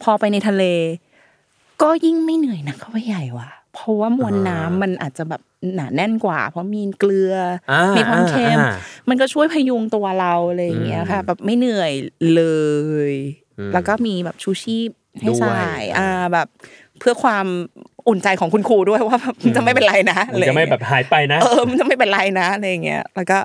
[0.03, 0.63] พอไปในทะเล
[1.81, 5.41] ก็ยิ่งไม่เหนื่อยหนักเข้าไปใหญ่ว่ะเพราะว่ามวลน้ำอ่ามัมันอาจจะแบบ
[5.75, 7.33] หนาแน่นกว่า เพราะมีเกลือ
[7.71, 8.73] อามีมีความเค็มอ่า
[9.09, 11.91] มันก็ช่วยพยุงตัวเราอะไรอย่างเงี้ยค่ะ แบบไม่เหนื่อย
[12.35, 12.43] เล
[13.11, 13.13] ย
[13.59, 16.47] อืมแล้วก็มีแบบชูชีพให้ด้วยใส่อ่าแบบ
[16.99, 17.45] เพื่อความ
[18.07, 23.39] อุ่นใจของคุณครูด้วยว่าแบบมันจะไม่เป็นไรนะมันจะไม่แบบหายไปนะ เออมันจะไม่เป็นไรนะอะไรอย่างเงี้ยแล้วก็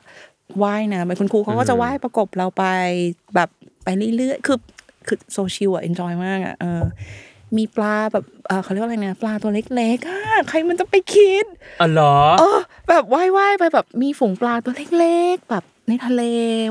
[0.62, 2.64] ว่ายนะไปคุณครูเขาก็จะว่ายประกบเราไป
[3.34, 3.48] แบบ
[3.84, 4.58] ไปเรื่อยๆคือ
[5.06, 6.82] คือโซเชียลอะเอนจอยมากอะเออ
[7.56, 11.44] มีปลาแบบเออเขาเรียกว่าอะไรนะปลาตัวเล็กๆอะใครมันจะไปคิด
[11.80, 12.58] อ๋อเหรอเออ
[12.88, 16.22] แบบว่ายว่ายๆไปแบบมีฝูงปลาตัวเล็กๆ แบบในทะเล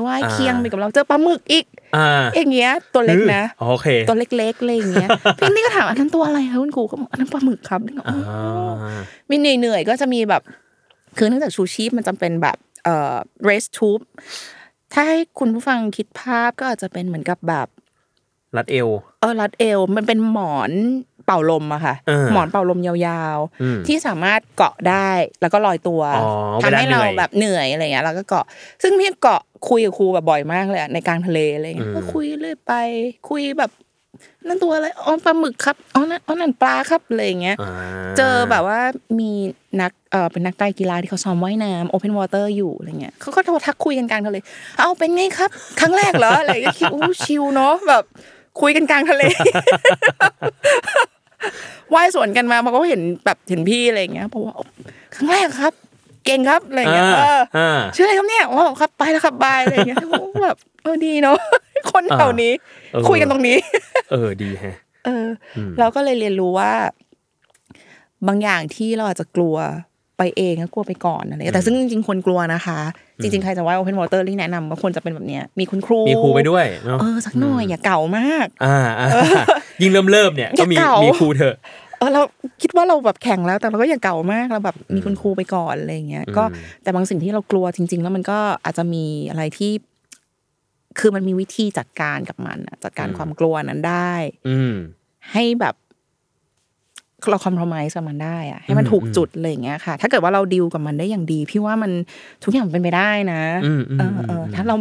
[0.06, 8.18] ว่ายอ่าเคียงไปกับเราเจอปลาหมึกอีก อ่าอย่างเงี้ยตัวเล็กนะอืมโอเค ตัวเล็กๆอะไรอย่างเงี้ยพี่นี่ก็ถามอันนั้นตัวอะไรคะคุณครูก็บอกอันนั้นปลาหมึกครับนี่ก็อ๋อ
[8.82, 10.42] อ่ามีเหนื่อยๆก็จะมีแบบ
[11.16, 13.14] คือเนื่องจากชูชีพมันจำเป็นแบบเอ่อ
[13.48, 14.04] race tube
[14.92, 17.68] ถ้าให้คุณผู้ฟังคิดภาพก็อาจจะเป็นเหมือนกับแบบ
[18.56, 18.88] รัดเอว
[19.20, 20.70] เออรัดเอวมันเป็นหมอน
[21.26, 26.28] เป่าลมอะค่ะเออหมอนเป่าลมยาวอืมๆที่สามารถเกาะได้แล้วก็ลอยตัวอ๋อ
[26.62, 28.44] ทำให้เวลาเหนื่เราอยแบบเหนื่อยอะไรเงี้ยเราก็เกาะ
[28.82, 32.72] ซึ่งพี่เกาะคุยกับครูแบบบ่อยมากเลยอะในกลางทะเลอะไรเงี้ยอืมก็คุยเรื่อยไป
[33.30, 33.70] คุยแบบ
[34.46, 37.72] นั่นตัวอะไรอ๋อปลาหมึกครับอ๋อนั่นอ๋อนั่นปลาครับอะไรเงี้ยอ่า
[38.16, 38.80] เจอแบบว่า
[39.18, 39.30] มี
[39.80, 44.38] นักเออเป็นนักไตรกีฬาที่เขาซ้อมว่ายน้ำ open water อยู่อะไรเงี้ยเขาก็โทรทักคุยกันกลางทะเล
[44.78, 48.04] เอาเป็นไงครับ ครั้งแรกเหรออะไรก็คิดอู้ chill เนาะแบบ
[48.60, 49.22] คุยกันกลางทะเล
[51.94, 54.54] ว่ายสวนกันมามันก็เห็นแบบเห็นพี่อะไรเงี้ยบอกว่า
[55.14, 55.72] ครั้งแรกครับ
[56.24, 61.38] เก่งครับอะไรเงี้ยอ่าเอออ่าชื่ออะไรครับเนี่ยอ๋อครับไปแล้วครับบายอะไรเงี้ยโอ้แบบเออดีเนาะ
[61.92, 62.52] คนแถวนี้
[62.92, 63.56] เออคุยกันตรงนี้
[64.10, 66.72] เออดีแฮะเอออมเราก็เลยเรียนรู้ว่า
[68.26, 69.56] บางอย่างที่เราอาจจะกลัว
[70.18, 72.78] ไปเองก็กลัวไปก่อนอะไรเงี้ยแต่ซึ่งจริงๆคนกลัวนะคะ
[73.22, 79.08] จริงๆ ใครจะว่า Open Water ลี่แนะนำว่าควรจะเป็นแบบเนี้ยมีคุณครู มีครูไปด้วยเนาะเออสักหน่อยอย่าเก่ามาก อ่าอ่า
[79.82, 81.56] ยิ่งเริ่มเริ่มๆเนี่ยก็มีอย่าเก่ามีมีครูเถอะ
[81.98, 82.22] เออเรา
[82.62, 89.72] คิดว่าเราแบบแข่งแล้วแต่เราก็อย่าเก่ามากเราแบบมีคุณครูไปก่อนอะไรเงี้ยก็อืมแต่บางสิ่งที่เรากลัวจริง ๆ แล้วมันก็อาจจะมีอะไรที่
[90.98, 94.12] คือมันมีวิธีจัดการกับมันอะจัดการความกลัวนั้นได้
[94.48, 94.74] อืม
[95.32, 95.74] ให้แบบ
[97.30, 101.90] เราคอม p r o m i s e กับมันได้อะให้มันอืมถูกจุดอะไรอย่างเงี้ยค่ะ ถ้าเกิดว่าเราดิวกับมันได้อย่างดี พี่ว่ามัน
[102.44, 104.76] ทุกอย่างเป็นไปได้นะอืมอืมเออเอออมถ้าเรา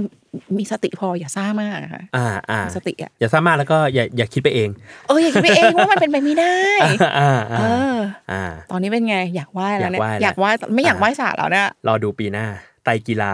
[0.57, 4.69] มีสติพออย่าซ่ามากอะค่ะอ่าอ่ามีสติอะอย่าซ่ามากแล้วก็อย่าอย่าคิดไปเอง
[5.07, 6.57] เอออย่าคิดไปเองว่ามันเป็นไปไม่ได้
[7.19, 7.99] อ่าเออ่าอ
[8.31, 12.45] อ่าตอนนี้เป็นไงอยากไหว้แล้วเนี่ยอยากไหว้แล้วอยากไหว้ไม่อยากไหว้สระแล้วเนี่ยรอดูปีหน้า
[12.83, 13.33] ไตรกีฬา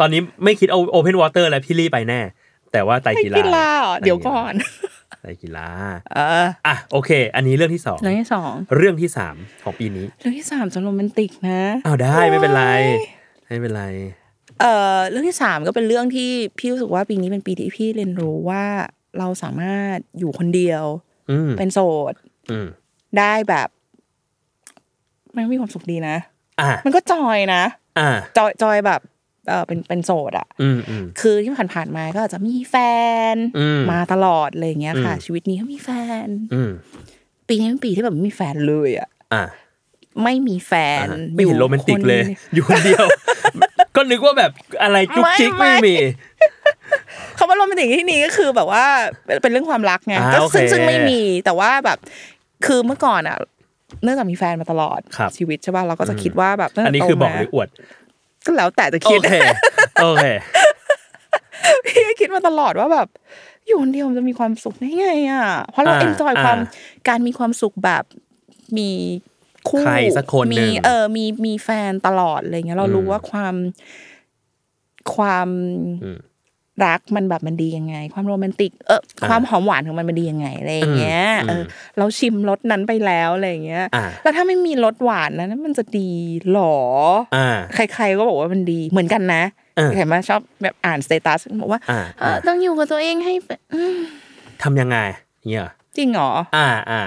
[0.00, 2.20] ตอนนี้ไม่คิดเอาโอเพนวอเตอร์แล้วพี่ลี่ไปแน่
[2.72, 4.54] แต่ว่าไตรไม่กีฬากีฬาเหรอเดี๋ยวก่อน
[5.26, 5.68] ไตรกีฬา
[6.14, 12.64] เอออะโอเค อันนี้เรื่องที่สองเรื่องที่สองเรื่องที่สามของปีนี้ เรื่องที่สามจะโรแมนติกนะอ้าวได้ไม่เป็นไร
[13.46, 13.84] ไม่เป็นไร
[14.60, 18.64] เอ่อเรื่องที่สามก็เป็นเรื่องที่พี่รู้สึกว่าปีนี้เป็นปีที่พี่เรียนรู้ว่า
[19.18, 20.84] เราสามารถอยู่คนเดียว
[21.30, 21.80] อืมเป็นโส
[22.12, 22.14] ด
[22.50, 22.66] อืม
[23.18, 23.68] ได้แบบ
[25.34, 26.16] มันก็มีความสุขดีนะ
[26.60, 27.62] อะมันก็จอยนะ
[27.98, 29.00] อะจอยจอยแบบ
[29.48, 32.76] เออเป็นเป็นโสดอะอืมอืมคือที่ผ่านผ่านๆมาก็อาจจะมีแฟ
[33.34, 35.90] นอืมมาตลอดอะไรอย่างเงี้ยค่ะอืมชีวิตนี้ก็มีแฟ
[36.24, 36.70] นอืม
[37.48, 39.44] ปีนี้เป็นปีที่แบบไม่มีแฟนเลยอะอะ
[40.22, 43.04] ไม่มีแฟนอะไม่เห็นโรแมนติกเลยคนอยู่คนเดียว
[43.96, 44.50] ก็นึกว่าแบบ
[44.82, 45.94] อะไรจุกจิกไม่ไม่ไม่มี
[47.38, 48.84] คำว่าโรแมนติกที่นี่ก็คือแบบว่า
[49.26, 51.98] เป็นเป็นเรื่องความรักไงอ่าก็ซึ่งโอเคซึ่งไม่มีแต่ว่าแบบ
[52.66, 53.38] คือเมื่อก่อนอะ
[54.02, 57.68] เนื่องจากมีแฟนมาตลอดครับชีวิตใช่ป่ะเราก็จะคิดว่าแบบตั้งอันแต่นี้โตคือบอกมาหรืออวด
[58.46, 59.34] ก็แล้วแต่จะโอคิดเค
[60.02, 60.26] โอเค
[61.86, 63.08] พี่ก็คิดมาตลอดว่าแบบ
[63.66, 68.04] อยู่คนเดียวมันจะมีความสุขได้ไงอะเพราะเราอ่าเอนจอยความอ่าการมีความสุขแบบ
[68.78, 68.90] มี
[69.68, 73.54] คู่ใครสักคนหนึ่มีงเออมีมีแฟนตลอดอะไรเงี้ยเรารู้อืมว่าความ
[75.14, 75.48] ความ
[76.04, 76.18] อืม
[76.84, 81.62] รักมันแบบมันดียังไง ความโรแมนติกเอออ่าความหอมหวานของมันมันดียังไงอะไรอย่างเงี้ยอืมเออ
[81.98, 86.10] เราชิมรสนั้นไปแล้วอะไรอย่างเงี้ยอ่าแล้วถ้าไม่มีรสหวานนะนั้นมันจะดี
[86.52, 86.76] หรอ
[87.36, 87.56] อ่า
[87.94, 89.42] ใคร ๆก็บอกว่ามันดีเหมือนกันนะ
[89.76, 93.96] เออเห็นไหมชอบแบบอ่านสเตตัสบอกว่าอ่าเออต้องอยู่กับตัวเองให้เป็นอืม
[94.62, 94.98] ทำยังไง
[95.38, 97.02] อย่างเงี้ยเหรอจริงเหรออ่าอ่า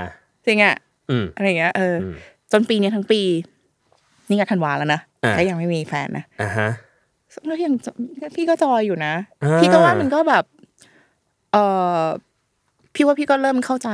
[0.45, 0.75] จริงอะ
[1.09, 2.15] อืมอะไรอย่างเงี้ยเอออม
[2.51, 3.21] จนปีเนี้ยทั้งปี
[4.29, 6.69] นี่ก็ธันวาแล้วนะอ่าก็ยังไม่มีแฟนนะอ่าฮะ
[7.45, 7.73] แล้วยัง
[8.35, 9.13] พี่ก็จอยอยู่นะ
[9.43, 10.43] อ่าพี่ก็ว่ามันก็แบบ
[11.51, 11.57] เอ
[12.01, 12.03] อ
[12.93, 13.89] พี่ว่าพี่ก็เริ่มเข้าใจ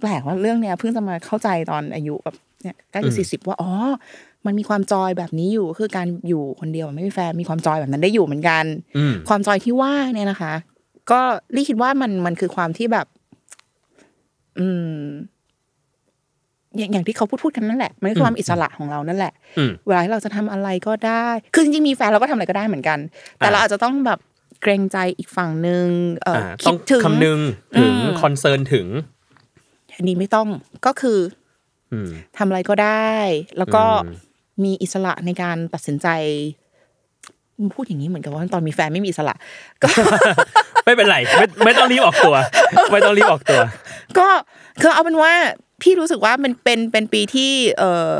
[0.00, 3.70] แปลกว่าเรื่องเนี้ยเพิ่งจะมาเข้าใจตอนอายุแบบเนี่ยใกล้จะสี่สิบว่าอ๋อ
[4.46, 8.64] มันมีความจอยแบบนี้อยู่คือการอยู่คนเดียวไม่มีแฟนมีความจอยแบบนั้นได้อยู่เหมือนกัน
[8.96, 10.52] อืมความจอยที่ว่าเนี่ยนะคะ
[11.10, 11.20] ก็
[11.54, 13.06] ลี่คิดว่ามันมันคือความที่แบบ
[14.58, 15.02] อืม
[16.78, 22.98] อย่างอย่างที่เขาพูดพูดกันนั่นแหละมันคือความอิสระของเรานั่นแหละอืมเวลาที่เราจะทำอะไรก็ได้คือจริงๆมีแฟนเราก็ทำอะไรก็ได้เหมือนกัน
[23.38, 24.18] แต่อ่าเราอาจจะต้องแบบ
[24.62, 25.86] เกรงใจอีกฝั่งหนึ่ง
[26.24, 27.38] เอออ่าอต้คิองดถึงคำนึง
[27.78, 28.86] ถึงอืมคอนเซิร์นถึง
[29.96, 30.48] อันนี้ไม่ต้อง
[30.86, 31.18] ก็คือ
[31.92, 32.08] อืม
[32.38, 33.12] ทำอะไรก็ได้
[33.58, 34.14] แล้วก็อืม
[34.64, 36.08] มีอิสระในการตัดสินใจ
[37.74, 39.34] พูดอย่างนี้เหมือนกับว่าตอนมีแฟนไม่มีอิสระ
[39.82, 39.88] ก็
[40.84, 42.34] ไม่เป็นไรไม่ไม่ต้องรีบออกตัว
[42.92, 43.60] ไม่ต้องรีบออกตัว
[44.18, 44.28] ก็
[44.80, 45.32] คือเอาเป็นว่า
[45.82, 48.16] พี่รู้สึกว่ามันเป็นเป็นปีที่เออ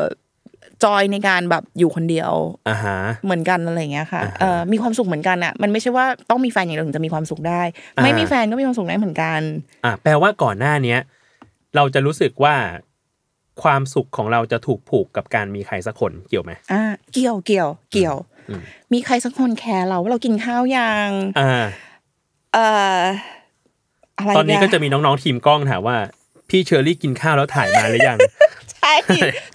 [0.85, 2.33] จอยในการแบบอยู่คนเดียว
[2.69, 7.63] อ่าฮะเหมือนกันอะไรอย่างเงี้ยค่ะอ่าฮะเออมีความสุขเหมือนกันอะ มันไม่ใช่ว่าต้องมีแฟนอย่างเดียวถึงจะมีความสุขได้
[7.97, 9.41] อ่าไม่มีแฟนก็มีความสุขได้เหมือนกัน
[9.85, 10.99] อะแปลว่าก่อนหน้าเนี้ย
[11.77, 12.55] เราจะรู้สึกว่า
[13.63, 18.17] ความสุขของเราจะถูกผูกกับการมีใครสักคนเกี่ยวไหมอ่าเกี่ยวเกี่ยวเกี่ยว
[18.49, 21.09] อืมมีใครสักคนแคร์เราว่าเรากินข้าวยัง
[21.41, 21.65] อ่า
[22.55, 22.67] เอ่
[22.99, 23.01] อ
[24.19, 25.97] อะไรตอนนี้ก็จะเยมีน้องๆทีมกล้องถามว่า
[26.53, 28.19] พี่เชอรี่กินข้าวแล้วถ่ายมาหรือยัง
[28.73, 28.93] ใช่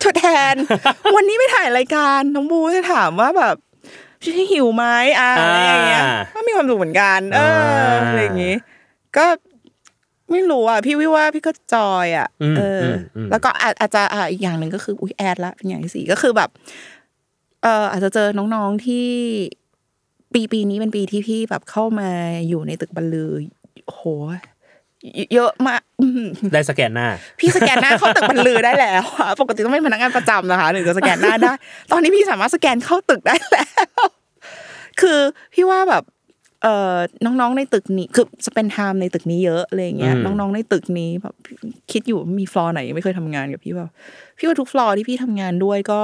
[0.04, 0.56] ทดแทน
[1.16, 3.56] วันนี้ไปถ่ายรายการน้องบูจะถามว่าแบบ
[4.22, 4.86] พี่หิวไหม
[5.20, 8.56] อ่าอะไรอย่างเงี้ยอ่าก็มีความสุขเหมือนกัน เอออ่าอะไรอย่างงี้
[9.18, 9.26] ก็
[10.32, 16.50] ไม่รู้อะพี่วิว่าพี่ก็จอยอะอืมเอออมอืมแล้วก็อาจอาจจะอ่าอีกอย่างหนึ่งก็คืออุ้ยแอดละเป็นอย่างที่สี่ก็คือแบบ
[17.64, 19.08] เอออาจจะเจอน้องๆที่
[20.34, 22.10] ปีปีนี้เป็นปีที่พี่แบบเข้ามา
[22.48, 23.32] อยู่ในตึกบรรลือ
[23.86, 24.04] โอ้โห
[25.34, 27.08] เยอะมากอื้อหือได้สแกนหน้า
[27.40, 31.52] พี่สแกนหน้าเข้าตึกบรรลือได้แล้วอะปกติต้องเป็นพนักงานประจำนะคะถึงจะสแกนหน้าได้
[31.92, 33.64] ตอนนี้พี่สามารถสแกนเข้าตึกได้แล้
[34.02, 34.06] ว
[35.02, 35.20] คือ
[35.54, 36.04] พี่ว่าแบบ
[36.64, 41.36] เอ่อน้องๆในตึกนี้คือ spend time ในตึกนี้เยอะอะไรอย่างเงี้ยอืมน้องๆในตึกนี้แบบ
[41.92, 43.88] คิดอยู่ว่ามีฟลอร์ไหนยังไม่เคยทำงานกับพี่เปล่า
[44.38, 46.02] พี่ว่าทุกฟลอร์ที่พี่ทำงานด้วยก็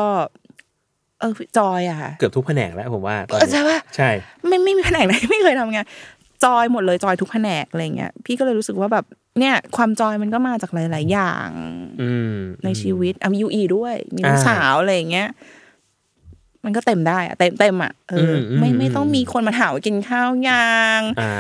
[1.20, 4.10] เออ joy อะค่ะเกือบทุกแผนกแล้วผมว่าตอนเออนี้ใช่ปะใช่
[4.48, 5.86] ไม่ไม่มีแผนกไหนไม่เคยทำงาน
[6.44, 9.06] จอยหมดเลยจอยทุกแผนกอะไรเงี้ยพี่ก็เลยรู้สึกว่าแบบ
[9.40, 11.50] เนี่ย ความ joy มันก็มาจากหลาย ๆ อย่าง
[12.02, 15.28] อืมในชีวิตอะมียูอีด้วย มีลูกอ่าสาวอะไรอย่างเงี้ย
[16.66, 21.34] มันก็เต็มได้อะเต็มเต็มอะเอออมอืมไม่ไม่อืมต้องมีคนมาถามว่ากินข้าวยังอ่า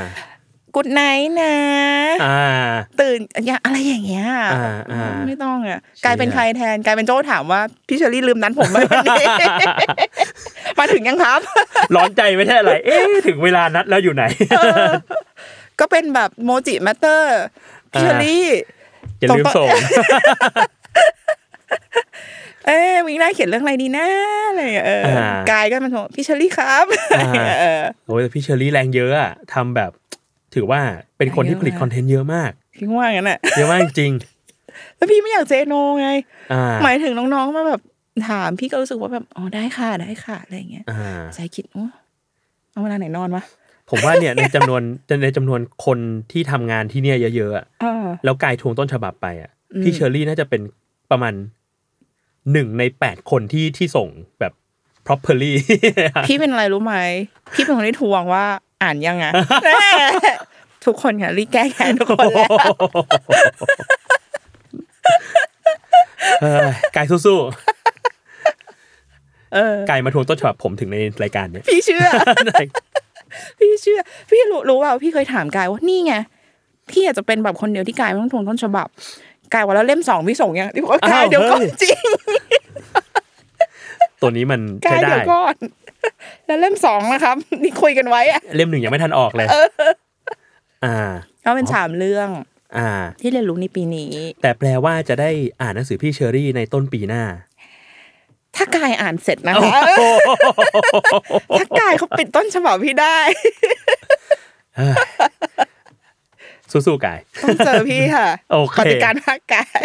[0.76, 1.56] กุดไนท์นะ
[2.24, 2.42] อ่า
[3.02, 9.26] ตื่นอย่าอะไรอย่างเงี้ยอ่าอ่าไม่ต้องอะเชี่ยกลายเป็นใครแทน กลายเป็นโจ้ถามว่าพี่เชอรี่ลืมนั้นผมไหมวันนี้
[10.80, 11.40] มาถึงยังครับ
[11.96, 14.24] ร้อนใจไม่ใช่อะไร เอ๊ะถึงเวลานัดแล้วอยู่ไหน
[15.80, 17.40] ก็เป็นแบบโมจิแมตเตอร์
[17.92, 18.48] พี่เชอรี่
[19.20, 19.68] อย่าลืมส่ง
[22.68, 24.08] เอ้ยวิงหน้าเขียนเรื่องอะไรดีนะ
[24.50, 26.86] อะไรอย่างเงี้ยเอออากายก็มันบอกพี่เชอรี่ครับ
[27.18, 29.92] อ่าเออโอ้ยแต่พี่เชอรี่แรงเยอะอะทำแบบ
[30.56, 30.82] ถือว่า
[31.18, 34.12] เป็นคนที่ผลิตเยอะมากคอนเทนต์เยอะมากพี่ว่างั้นอะเยอะมากจริง
[34.98, 37.82] แล้วพี่ไม่อยากเซโนไงๆอ่าหมายถึงน้องๆมาแบบ
[38.30, 41.86] ถามพี่ก็รู้สึกว่าแบบอ๋อได้ค่ะได้ค่ะอะไรอย่างเงี้ยอ่าใจคิดโอ้
[42.72, 43.44] เอาเวลาไหนนอนวะ
[43.90, 44.82] ผมว่าเนี่ยในจำนวน
[45.24, 46.00] ในจำนวนคน
[46.32, 50.62] ที่ทำงานที่เนี่ยเยอะๆอะเออแล้วกายทวงต้นฉบับไปอะอืมพี่เชอรี่น่าจะเป็น
[51.12, 51.34] ประมาณ
[52.52, 54.08] หนึ่งในแปดคนที่ที่ส่ง
[54.40, 54.54] แบบ
[55.06, 55.54] properly
[56.28, 56.96] พี่เป็นอะไรรู้ไหม
[57.54, 58.46] พี่เป็นคนที่ทวงว่า
[58.84, 59.26] อ่านยังไง
[59.66, 59.90] แน่
[60.86, 62.50] ทุกคนค่ะรีบแก้แค้นทุกคนแล้ว
[66.42, 67.40] เอ้ยกายสู้
[69.54, 72.08] เออๆกายมาทวงต้นฉบับผมถึงในรายการเนี้ยพี่เชื่อ
[73.60, 76.14] พี่เชื่อ พี่รู้รู้ว่าพี่เคยถามกายว่านี่ไง
[76.92, 78.88] พี่อาจจะเป็นแบบคนเดียวที่กายไม่ต้องทวงต้นฉบับ
[79.54, 82.08] กายว่าแล้วเล่มสองพี่ส่งยังพี่บอกว่ากายเดี๋ยวก่อนจริง
[84.22, 85.56] ตัวนี้มันกาใช้ยได้เดี๋ยวก่อน
[86.46, 89.48] แล้วเล่มสองนะครับ นี่คุยกันไว้อะเล่มหนึ่งยังไม่ทันออกเลย
[90.86, 90.98] อ่า
[91.46, 92.30] ก็เป็นสามเรื่อง
[92.78, 92.90] อ่า
[93.22, 94.12] ที่เรียนรู้ในปีนี้
[94.42, 95.30] แต่แปลว่าจะได้
[95.62, 97.24] อ่านหนังสือพี่เชอรี่ในต้นปีหน้า
[98.56, 99.80] ถ้ากายอ่านเสร็จนะคะ
[101.60, 103.18] ถ้ากายเขาปิดต้นฉบับพี่ได้
[106.74, 109.84] สู้ๆกายต้องเจอพี่ค่ะโอเคปฏิการภาคกาย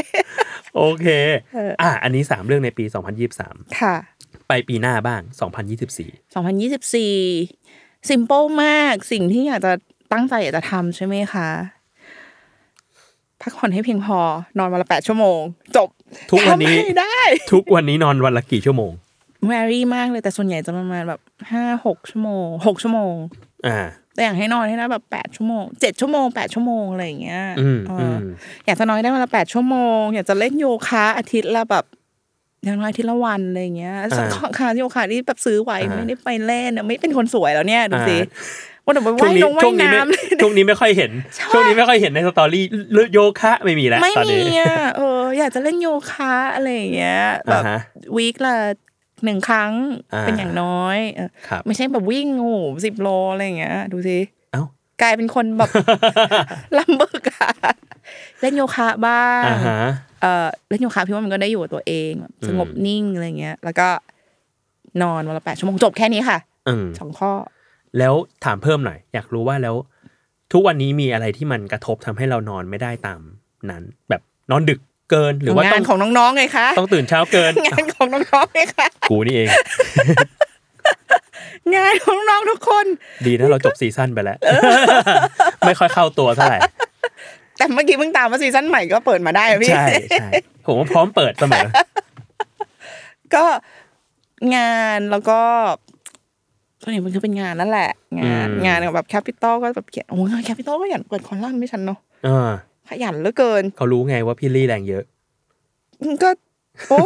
[0.77, 1.07] โอเค
[1.55, 2.85] เอออะอันนี้สามเรื่องในปี
[3.33, 3.97] 2023ค่ะ
[4.49, 5.21] ไปปีหน้าบ้าง
[5.79, 9.73] 2024 2024ซิมเ l ิลมากสิ่งที่อยากจะ
[10.13, 11.49] ตั้งใจอยากจะทำใช่ไหมคะ
[13.43, 14.19] พักผ่อนให้เพียงพอ
[14.59, 15.41] นอนวันละแปดชั่วโมง
[15.77, 15.89] จบ
[16.31, 17.19] ทุกวันนี้ทำให้ได้
[17.53, 18.93] ทุกวันนี้นอนวันละกี่ชั่วโมง
[19.47, 21.21] แวรี่มากเลยแต่ส่วนใหญ่จะประมาณแบบ
[21.53, 23.15] ห้าหกชั่วโมงหกชั่วโมง
[23.67, 23.79] อ่า
[24.19, 28.27] แต่อยากให้นอนให้ได้แบบแปดชั่วโมงเจ็ดชั่วโมงแปดชั่วโมงอะไรอย่างเงี้ยอืมเอออือม
[28.67, 31.85] อยากจะนอนให้ได้วันละแปดชั่วโมง อยากจะเล่นโยคะอาทิตย์ละแบบ
[32.65, 34.27] อย่างน้อยอาทิตย์ละวันอะไรอย่างเงี้ยสัก
[34.59, 38.19] คาโยคะที่แบบซื้อไว้ไม่ได้ไปเล่นเนี่ยไม่เป็นคนสวยแล้วเนี่ยดูสิ
[38.85, 42.65] วันไหนไปช่วว่างยนี้ลงช่วว่างยนี้ไม่น้ำเลยช่วงนี้ไม่ค่อยเห็นใช่ช่วงนี้ไม่ค่อยเห็นในสตอรี่
[43.13, 47.81] โยคะไม่มีแล้วไม่ตอนมีนี้อะเอออยากจะเล่นโยคะอะไรอย่างเงี้ยแบบอ่าฮะ
[48.17, 48.57] วีคละ
[49.25, 49.73] หนึ่งครั้ง
[50.15, 52.55] อ่าเป็นอย่างน้อยเออครับไม่ใช่แบบวิ่งโอ้
[52.85, 54.19] สิบโลอะไรอย่างเงี้ย ดูสิ
[54.53, 54.63] เอ้า
[55.03, 55.71] กลายเป็นคนแบบ
[56.79, 57.51] ลำบึกอะ
[58.41, 59.81] เล่นโยคะบ้างอ่าฮะ
[60.23, 63.89] เออเล่นโยคะพี่ว่ามันก็ได้อยู่กับตัวเองแบบสงบอืมนิ่งอะไรเงี้ย แล้วก็
[65.03, 67.33] นอนวันละแปดชั่วโมงจบแค่นี้ค่ะอืมสองข้อ
[67.99, 69.75] แล้วถามเพิ่มหน่อย อยากรู้ว่าแล้ว
[70.53, 73.21] ทุกวันนี้มีอะไรที่มันกระทบทำให้เรานอนไม่ได้ตาม
[73.71, 79.49] นั้น แบบนอนดึก เกิน หรือว่าต้งาอนงของน้องๆไงคะต้องตื่นเช้าเกินงานของน้องๆไงคะกูนี่เอง
[81.77, 82.87] งานของน้องๆทุกคน
[83.27, 84.39] ดีนะเราจบซีซั่นไปแล้ว
[85.67, 86.59] ไม่ค่อยเข้าตัวเท่าไหร่
[87.57, 90.29] แต่เมื่อกี้เพิ่งตามว่าซีซั่นใหม่ก็เปิดมาได้อะพี่ใช่ใช่
[90.67, 91.67] ผมว่าพร้อมเปิดเสมอ
[93.35, 93.45] ก็
[94.57, 95.41] งานแล้วก็
[96.83, 97.91] ส่วนใหญ่มันคือเป็นงานนั่นแหละ
[98.21, 102.51] งานอืมงานแบบ Capital ก็แบบเขียนโอ้ย Capital ก็อยากเปิดคอลัมน์ไม่ฉันเนาะอ่า
[102.89, 105.05] ขยันเหลือเกิน เขารู้ไงว่าพี่ลี่แรงเยอะ
[106.23, 106.31] ก็
[106.89, 106.99] โอ้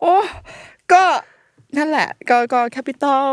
[0.00, 0.14] โอ้
[0.92, 1.04] ก็
[1.78, 3.28] นั่นแหละ ก็ก็ Capital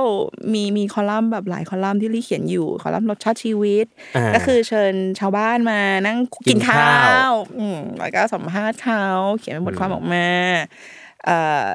[0.54, 9.04] มีมีคอลัมน์แบบหลายคอลัมน์ที่ลี่เขียนอยู่คอลัมน์รสชาติชีวิตอ่าก็คือเชิญชาวบ้านมานั่งกิกินนข้าข้าววอืมแล้วก็สัมภาษณ์เขา
[9.39, 10.28] เขียนเป็นบทความออกมา
[11.25, 11.67] เอ่อ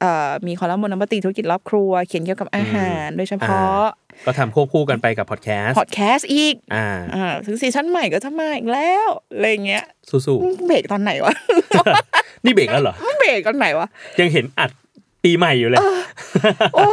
[0.00, 3.80] เอ่อมีคอลัมน์บนน้ำปฏิธุรกิจรอบครัว เขียนเกี่ยวกับอาหาร โดยเฉพาะ
[4.26, 13.88] ก็ทำควบคู่กันไปกับพอดแคสต์พอดแคสต์อีก อ่าอ่าถึงซีซั่นใหม่ก็จะมาอีกแล้วอะไรเงี้ย สู้เบรกตอนไหนวะๆนี่เบรกแล้วเหรอเบรกตอนไหนวะ
[14.20, 14.70] ยังเห็นอัด
[15.24, 15.78] ปีใหม่อยู่เลย
[16.74, 16.86] โอ้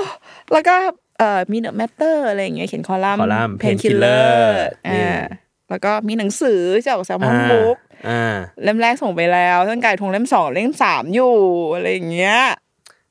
[0.54, 0.76] แล้วก็
[1.20, 5.22] เอ่อมี The MATTER อะไรอย่างเงี้ยเขียนคอลัมน์คอลัมน์เพนคิลเลอ Painkiller ร์นี่อ่า
[5.70, 7.78] แล้วก็มีหนังสือจากแซลมอนอ่า Books
[8.10, 11.36] อ่าเล่มแรกส่งไปแล้วเรื่องไก่ทงเล่มสองเล่มสามอยู่
[11.74, 12.38] อะไรอย่างเงี้ย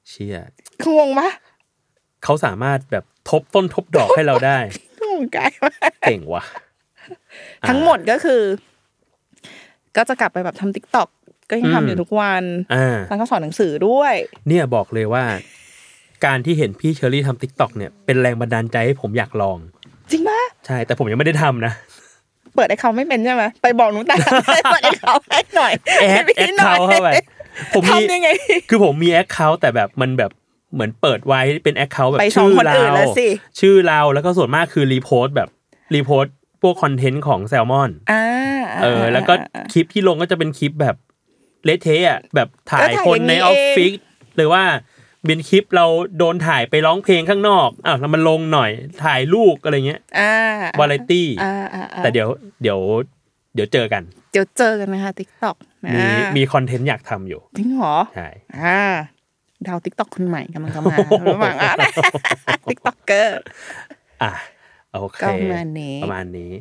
[0.08, 0.38] เชี่ย
[0.82, 1.28] คืองงปะ
[2.24, 4.58] เขาสามารถแบบ ทบต้นทบดอกให้เราได้
[5.08, 6.44] งงไก่มากเก่งว่ะ
[7.68, 8.42] ทั้งหมดก็คือ
[9.96, 11.08] ก็จะกลับไปแบบทำ TikTok
[11.50, 14.14] ก็ยังอืมทำอยู่ทุกวันอ่าแล้วก็สอนหนังสือด้วย
[14.48, 15.24] เนี่ยบอกเลยว่า
[16.24, 19.58] การที่เห็นพี่เชอรี่ทำติ๊กต็อกเนี่ยเป็นแรงบันดาลใจให้ผมอยากลอง
[20.10, 21.72] จริงปะใช่ แต่ผมยังไม่ได้ทำนะ
[22.54, 24.14] เปิดไอเขาไม่เป็นใช่ไหมไปบอกหนูแต่
[24.72, 27.10] เปิดไอเขาให้หน่อยแอดให้แอดพี่หน่เขาอยเข้าไป
[27.74, 28.28] ผมมีทำยังไง
[28.68, 30.30] คือผมมีแอคเคาท์แต่แบบมันแบบ
[30.74, 33.28] เหมือนเปิดไว้เป็นแอคเคาท์แบบไปสองชื่อคนเราอื่นแล้วสิ
[33.60, 35.48] ชื่อเราแล้วก็ส่วนมากคือรีโพสต์แบบ
[35.94, 38.24] รีโพสต์พวกคอนเทนต์ของแซลมอนอ่า
[38.82, 39.32] เออ แล้วก็
[39.72, 40.96] คลิปที่ลงก็จะเป็นคลิปแบบ
[41.64, 43.98] เละเทะอะแบบถ่ายก็ถ่ายคนในอย่างนี้ออฟฟิศเอ
[44.34, 44.62] งหรือว่า
[45.26, 45.86] เป็นคลิปเรา
[46.18, 48.70] โดนถ่ายไปร้องเพลงข้างนอกอ้าวแล้วมันลงหน่อย
[49.04, 50.32] ถ่ายรูปอะไรเงี้ยอ่า
[50.78, 52.28] วาไรตี้อ่าอ่าอ่าแต่เดี๋ยว
[52.62, 52.78] เดี๋ยว
[53.54, 54.02] เดี๋ยวเจอกัน
[54.32, 56.02] เดี๋ยวเจอกันนะคะ TikTokนะมี
[56.36, 58.28] มีคอนเทนต์อยากทำอยู่จริงเหรอใช่
[58.58, 58.82] อ่า
[59.66, 60.96] ดาว TikTok คนใหม่กำลังจะมา
[61.28, 61.74] ระหว่างอะ
[62.70, 63.40] TikToker
[64.22, 64.32] อะ
[64.92, 66.52] โอเคก็ประมาณนี้ประมาณนี้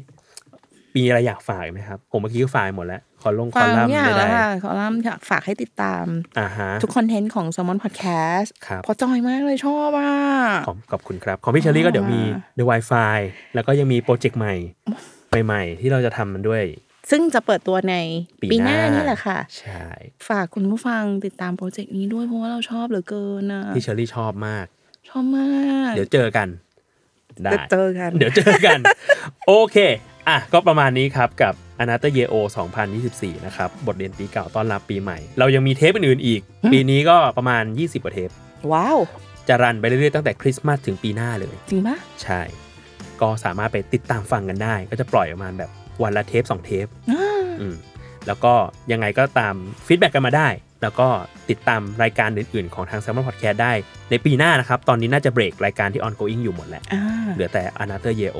[0.95, 6.05] มีอะไรอยากฝากอีกไหมครับ ผมเมื่อกี้ก็ฝากหมดแล้ว ขอลงคอฟังลัมน์อย่างได้แล้วค่ะคอลัมน์อยากฝากให้ติดตาม
[6.39, 10.13] อ่าฮะทุกคอนเทนต์ของ s ซ l m o n Podcast ครับเพราะจอยมากเลยชอบอะ
[10.67, 12.21] ขอบขอบคุณครับ ของพี่เชอรี่ก็เดี๋ยวมี
[12.57, 13.17] The Wi-Fi
[13.53, 14.55] แล้วก็ยังมีโปรเจกต์ใหม่
[15.45, 16.63] ใหม่ ๆ ที่เราจะทำมันด้วย
[17.10, 17.96] ซึ่งจะเปิดตัวใน
[18.41, 19.86] ปีปีหหน้าน้านี่แหละค่ะ ใช่
[20.30, 24.65] ฝากคุณผู้ฟังติดตามโปรเจกต์นี้ด้วยเพราะว่าเราชอบเหลือเกินอะพี่เชอรี่ชอบมาก
[25.10, 25.48] ชอบมา
[25.89, 26.48] ก เดี๋ยวเจอกัน
[27.43, 28.80] ได้เดี๋ยวเจอกัน เดี๋ยวเจอกัน
[29.48, 29.78] โอเค
[30.30, 32.36] อะ ก็ประมาณนี้ครับกับ a n a t o r Year O
[32.91, 36.41] 2024 นะครับ บทเรียนปีเก่าต้อนรับปีใหม่ เรายังมีเทปอื่นๆอีก
[36.72, 38.30] ปีนี้ก็ประมาณ 20 กว่าเทป
[38.72, 38.98] ว้าว
[39.48, 42.41] จะรันไปเรื่อยๆ ตั้งแต่คริสต์มาสถึงปีหน้าเลย จริงปะใช่
[43.22, 45.72] ก็สามารถไปติดตามฟังกันได้ ก็จะปล่อยประมาณแบบ
[46.03, 47.75] วันละเทป2เทปอ่าอืม
[48.27, 48.53] แล้วก็
[48.91, 49.55] ยังไงก็ตาม
[49.86, 50.47] feedback กันมาได้
[50.81, 51.07] แล้วก็
[51.49, 53.73] ติดตามรายการอื่นๆ ของทาง Salmon Podcast ได้
[54.10, 57.03] ในปีหน้านะครับ ตอนนี้น่าจะเบรกรายการที่ ongoing อยู่หมดแหละอ่า
[57.36, 58.39] เหลือแต่ Another Year Old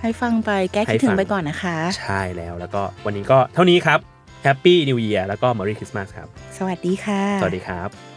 [0.00, 3.98] ให้ฟังไปแก้ให้คิดถึงฟังไปก่อนนะคะ ใช่แล้วแล้วก็วันนี้ก็เท่านี้ครับ
[4.46, 8.09] Happy New Year แล้วก็ Merry Christmas ครับ สวัสดีค่ะ สวัสดีครับ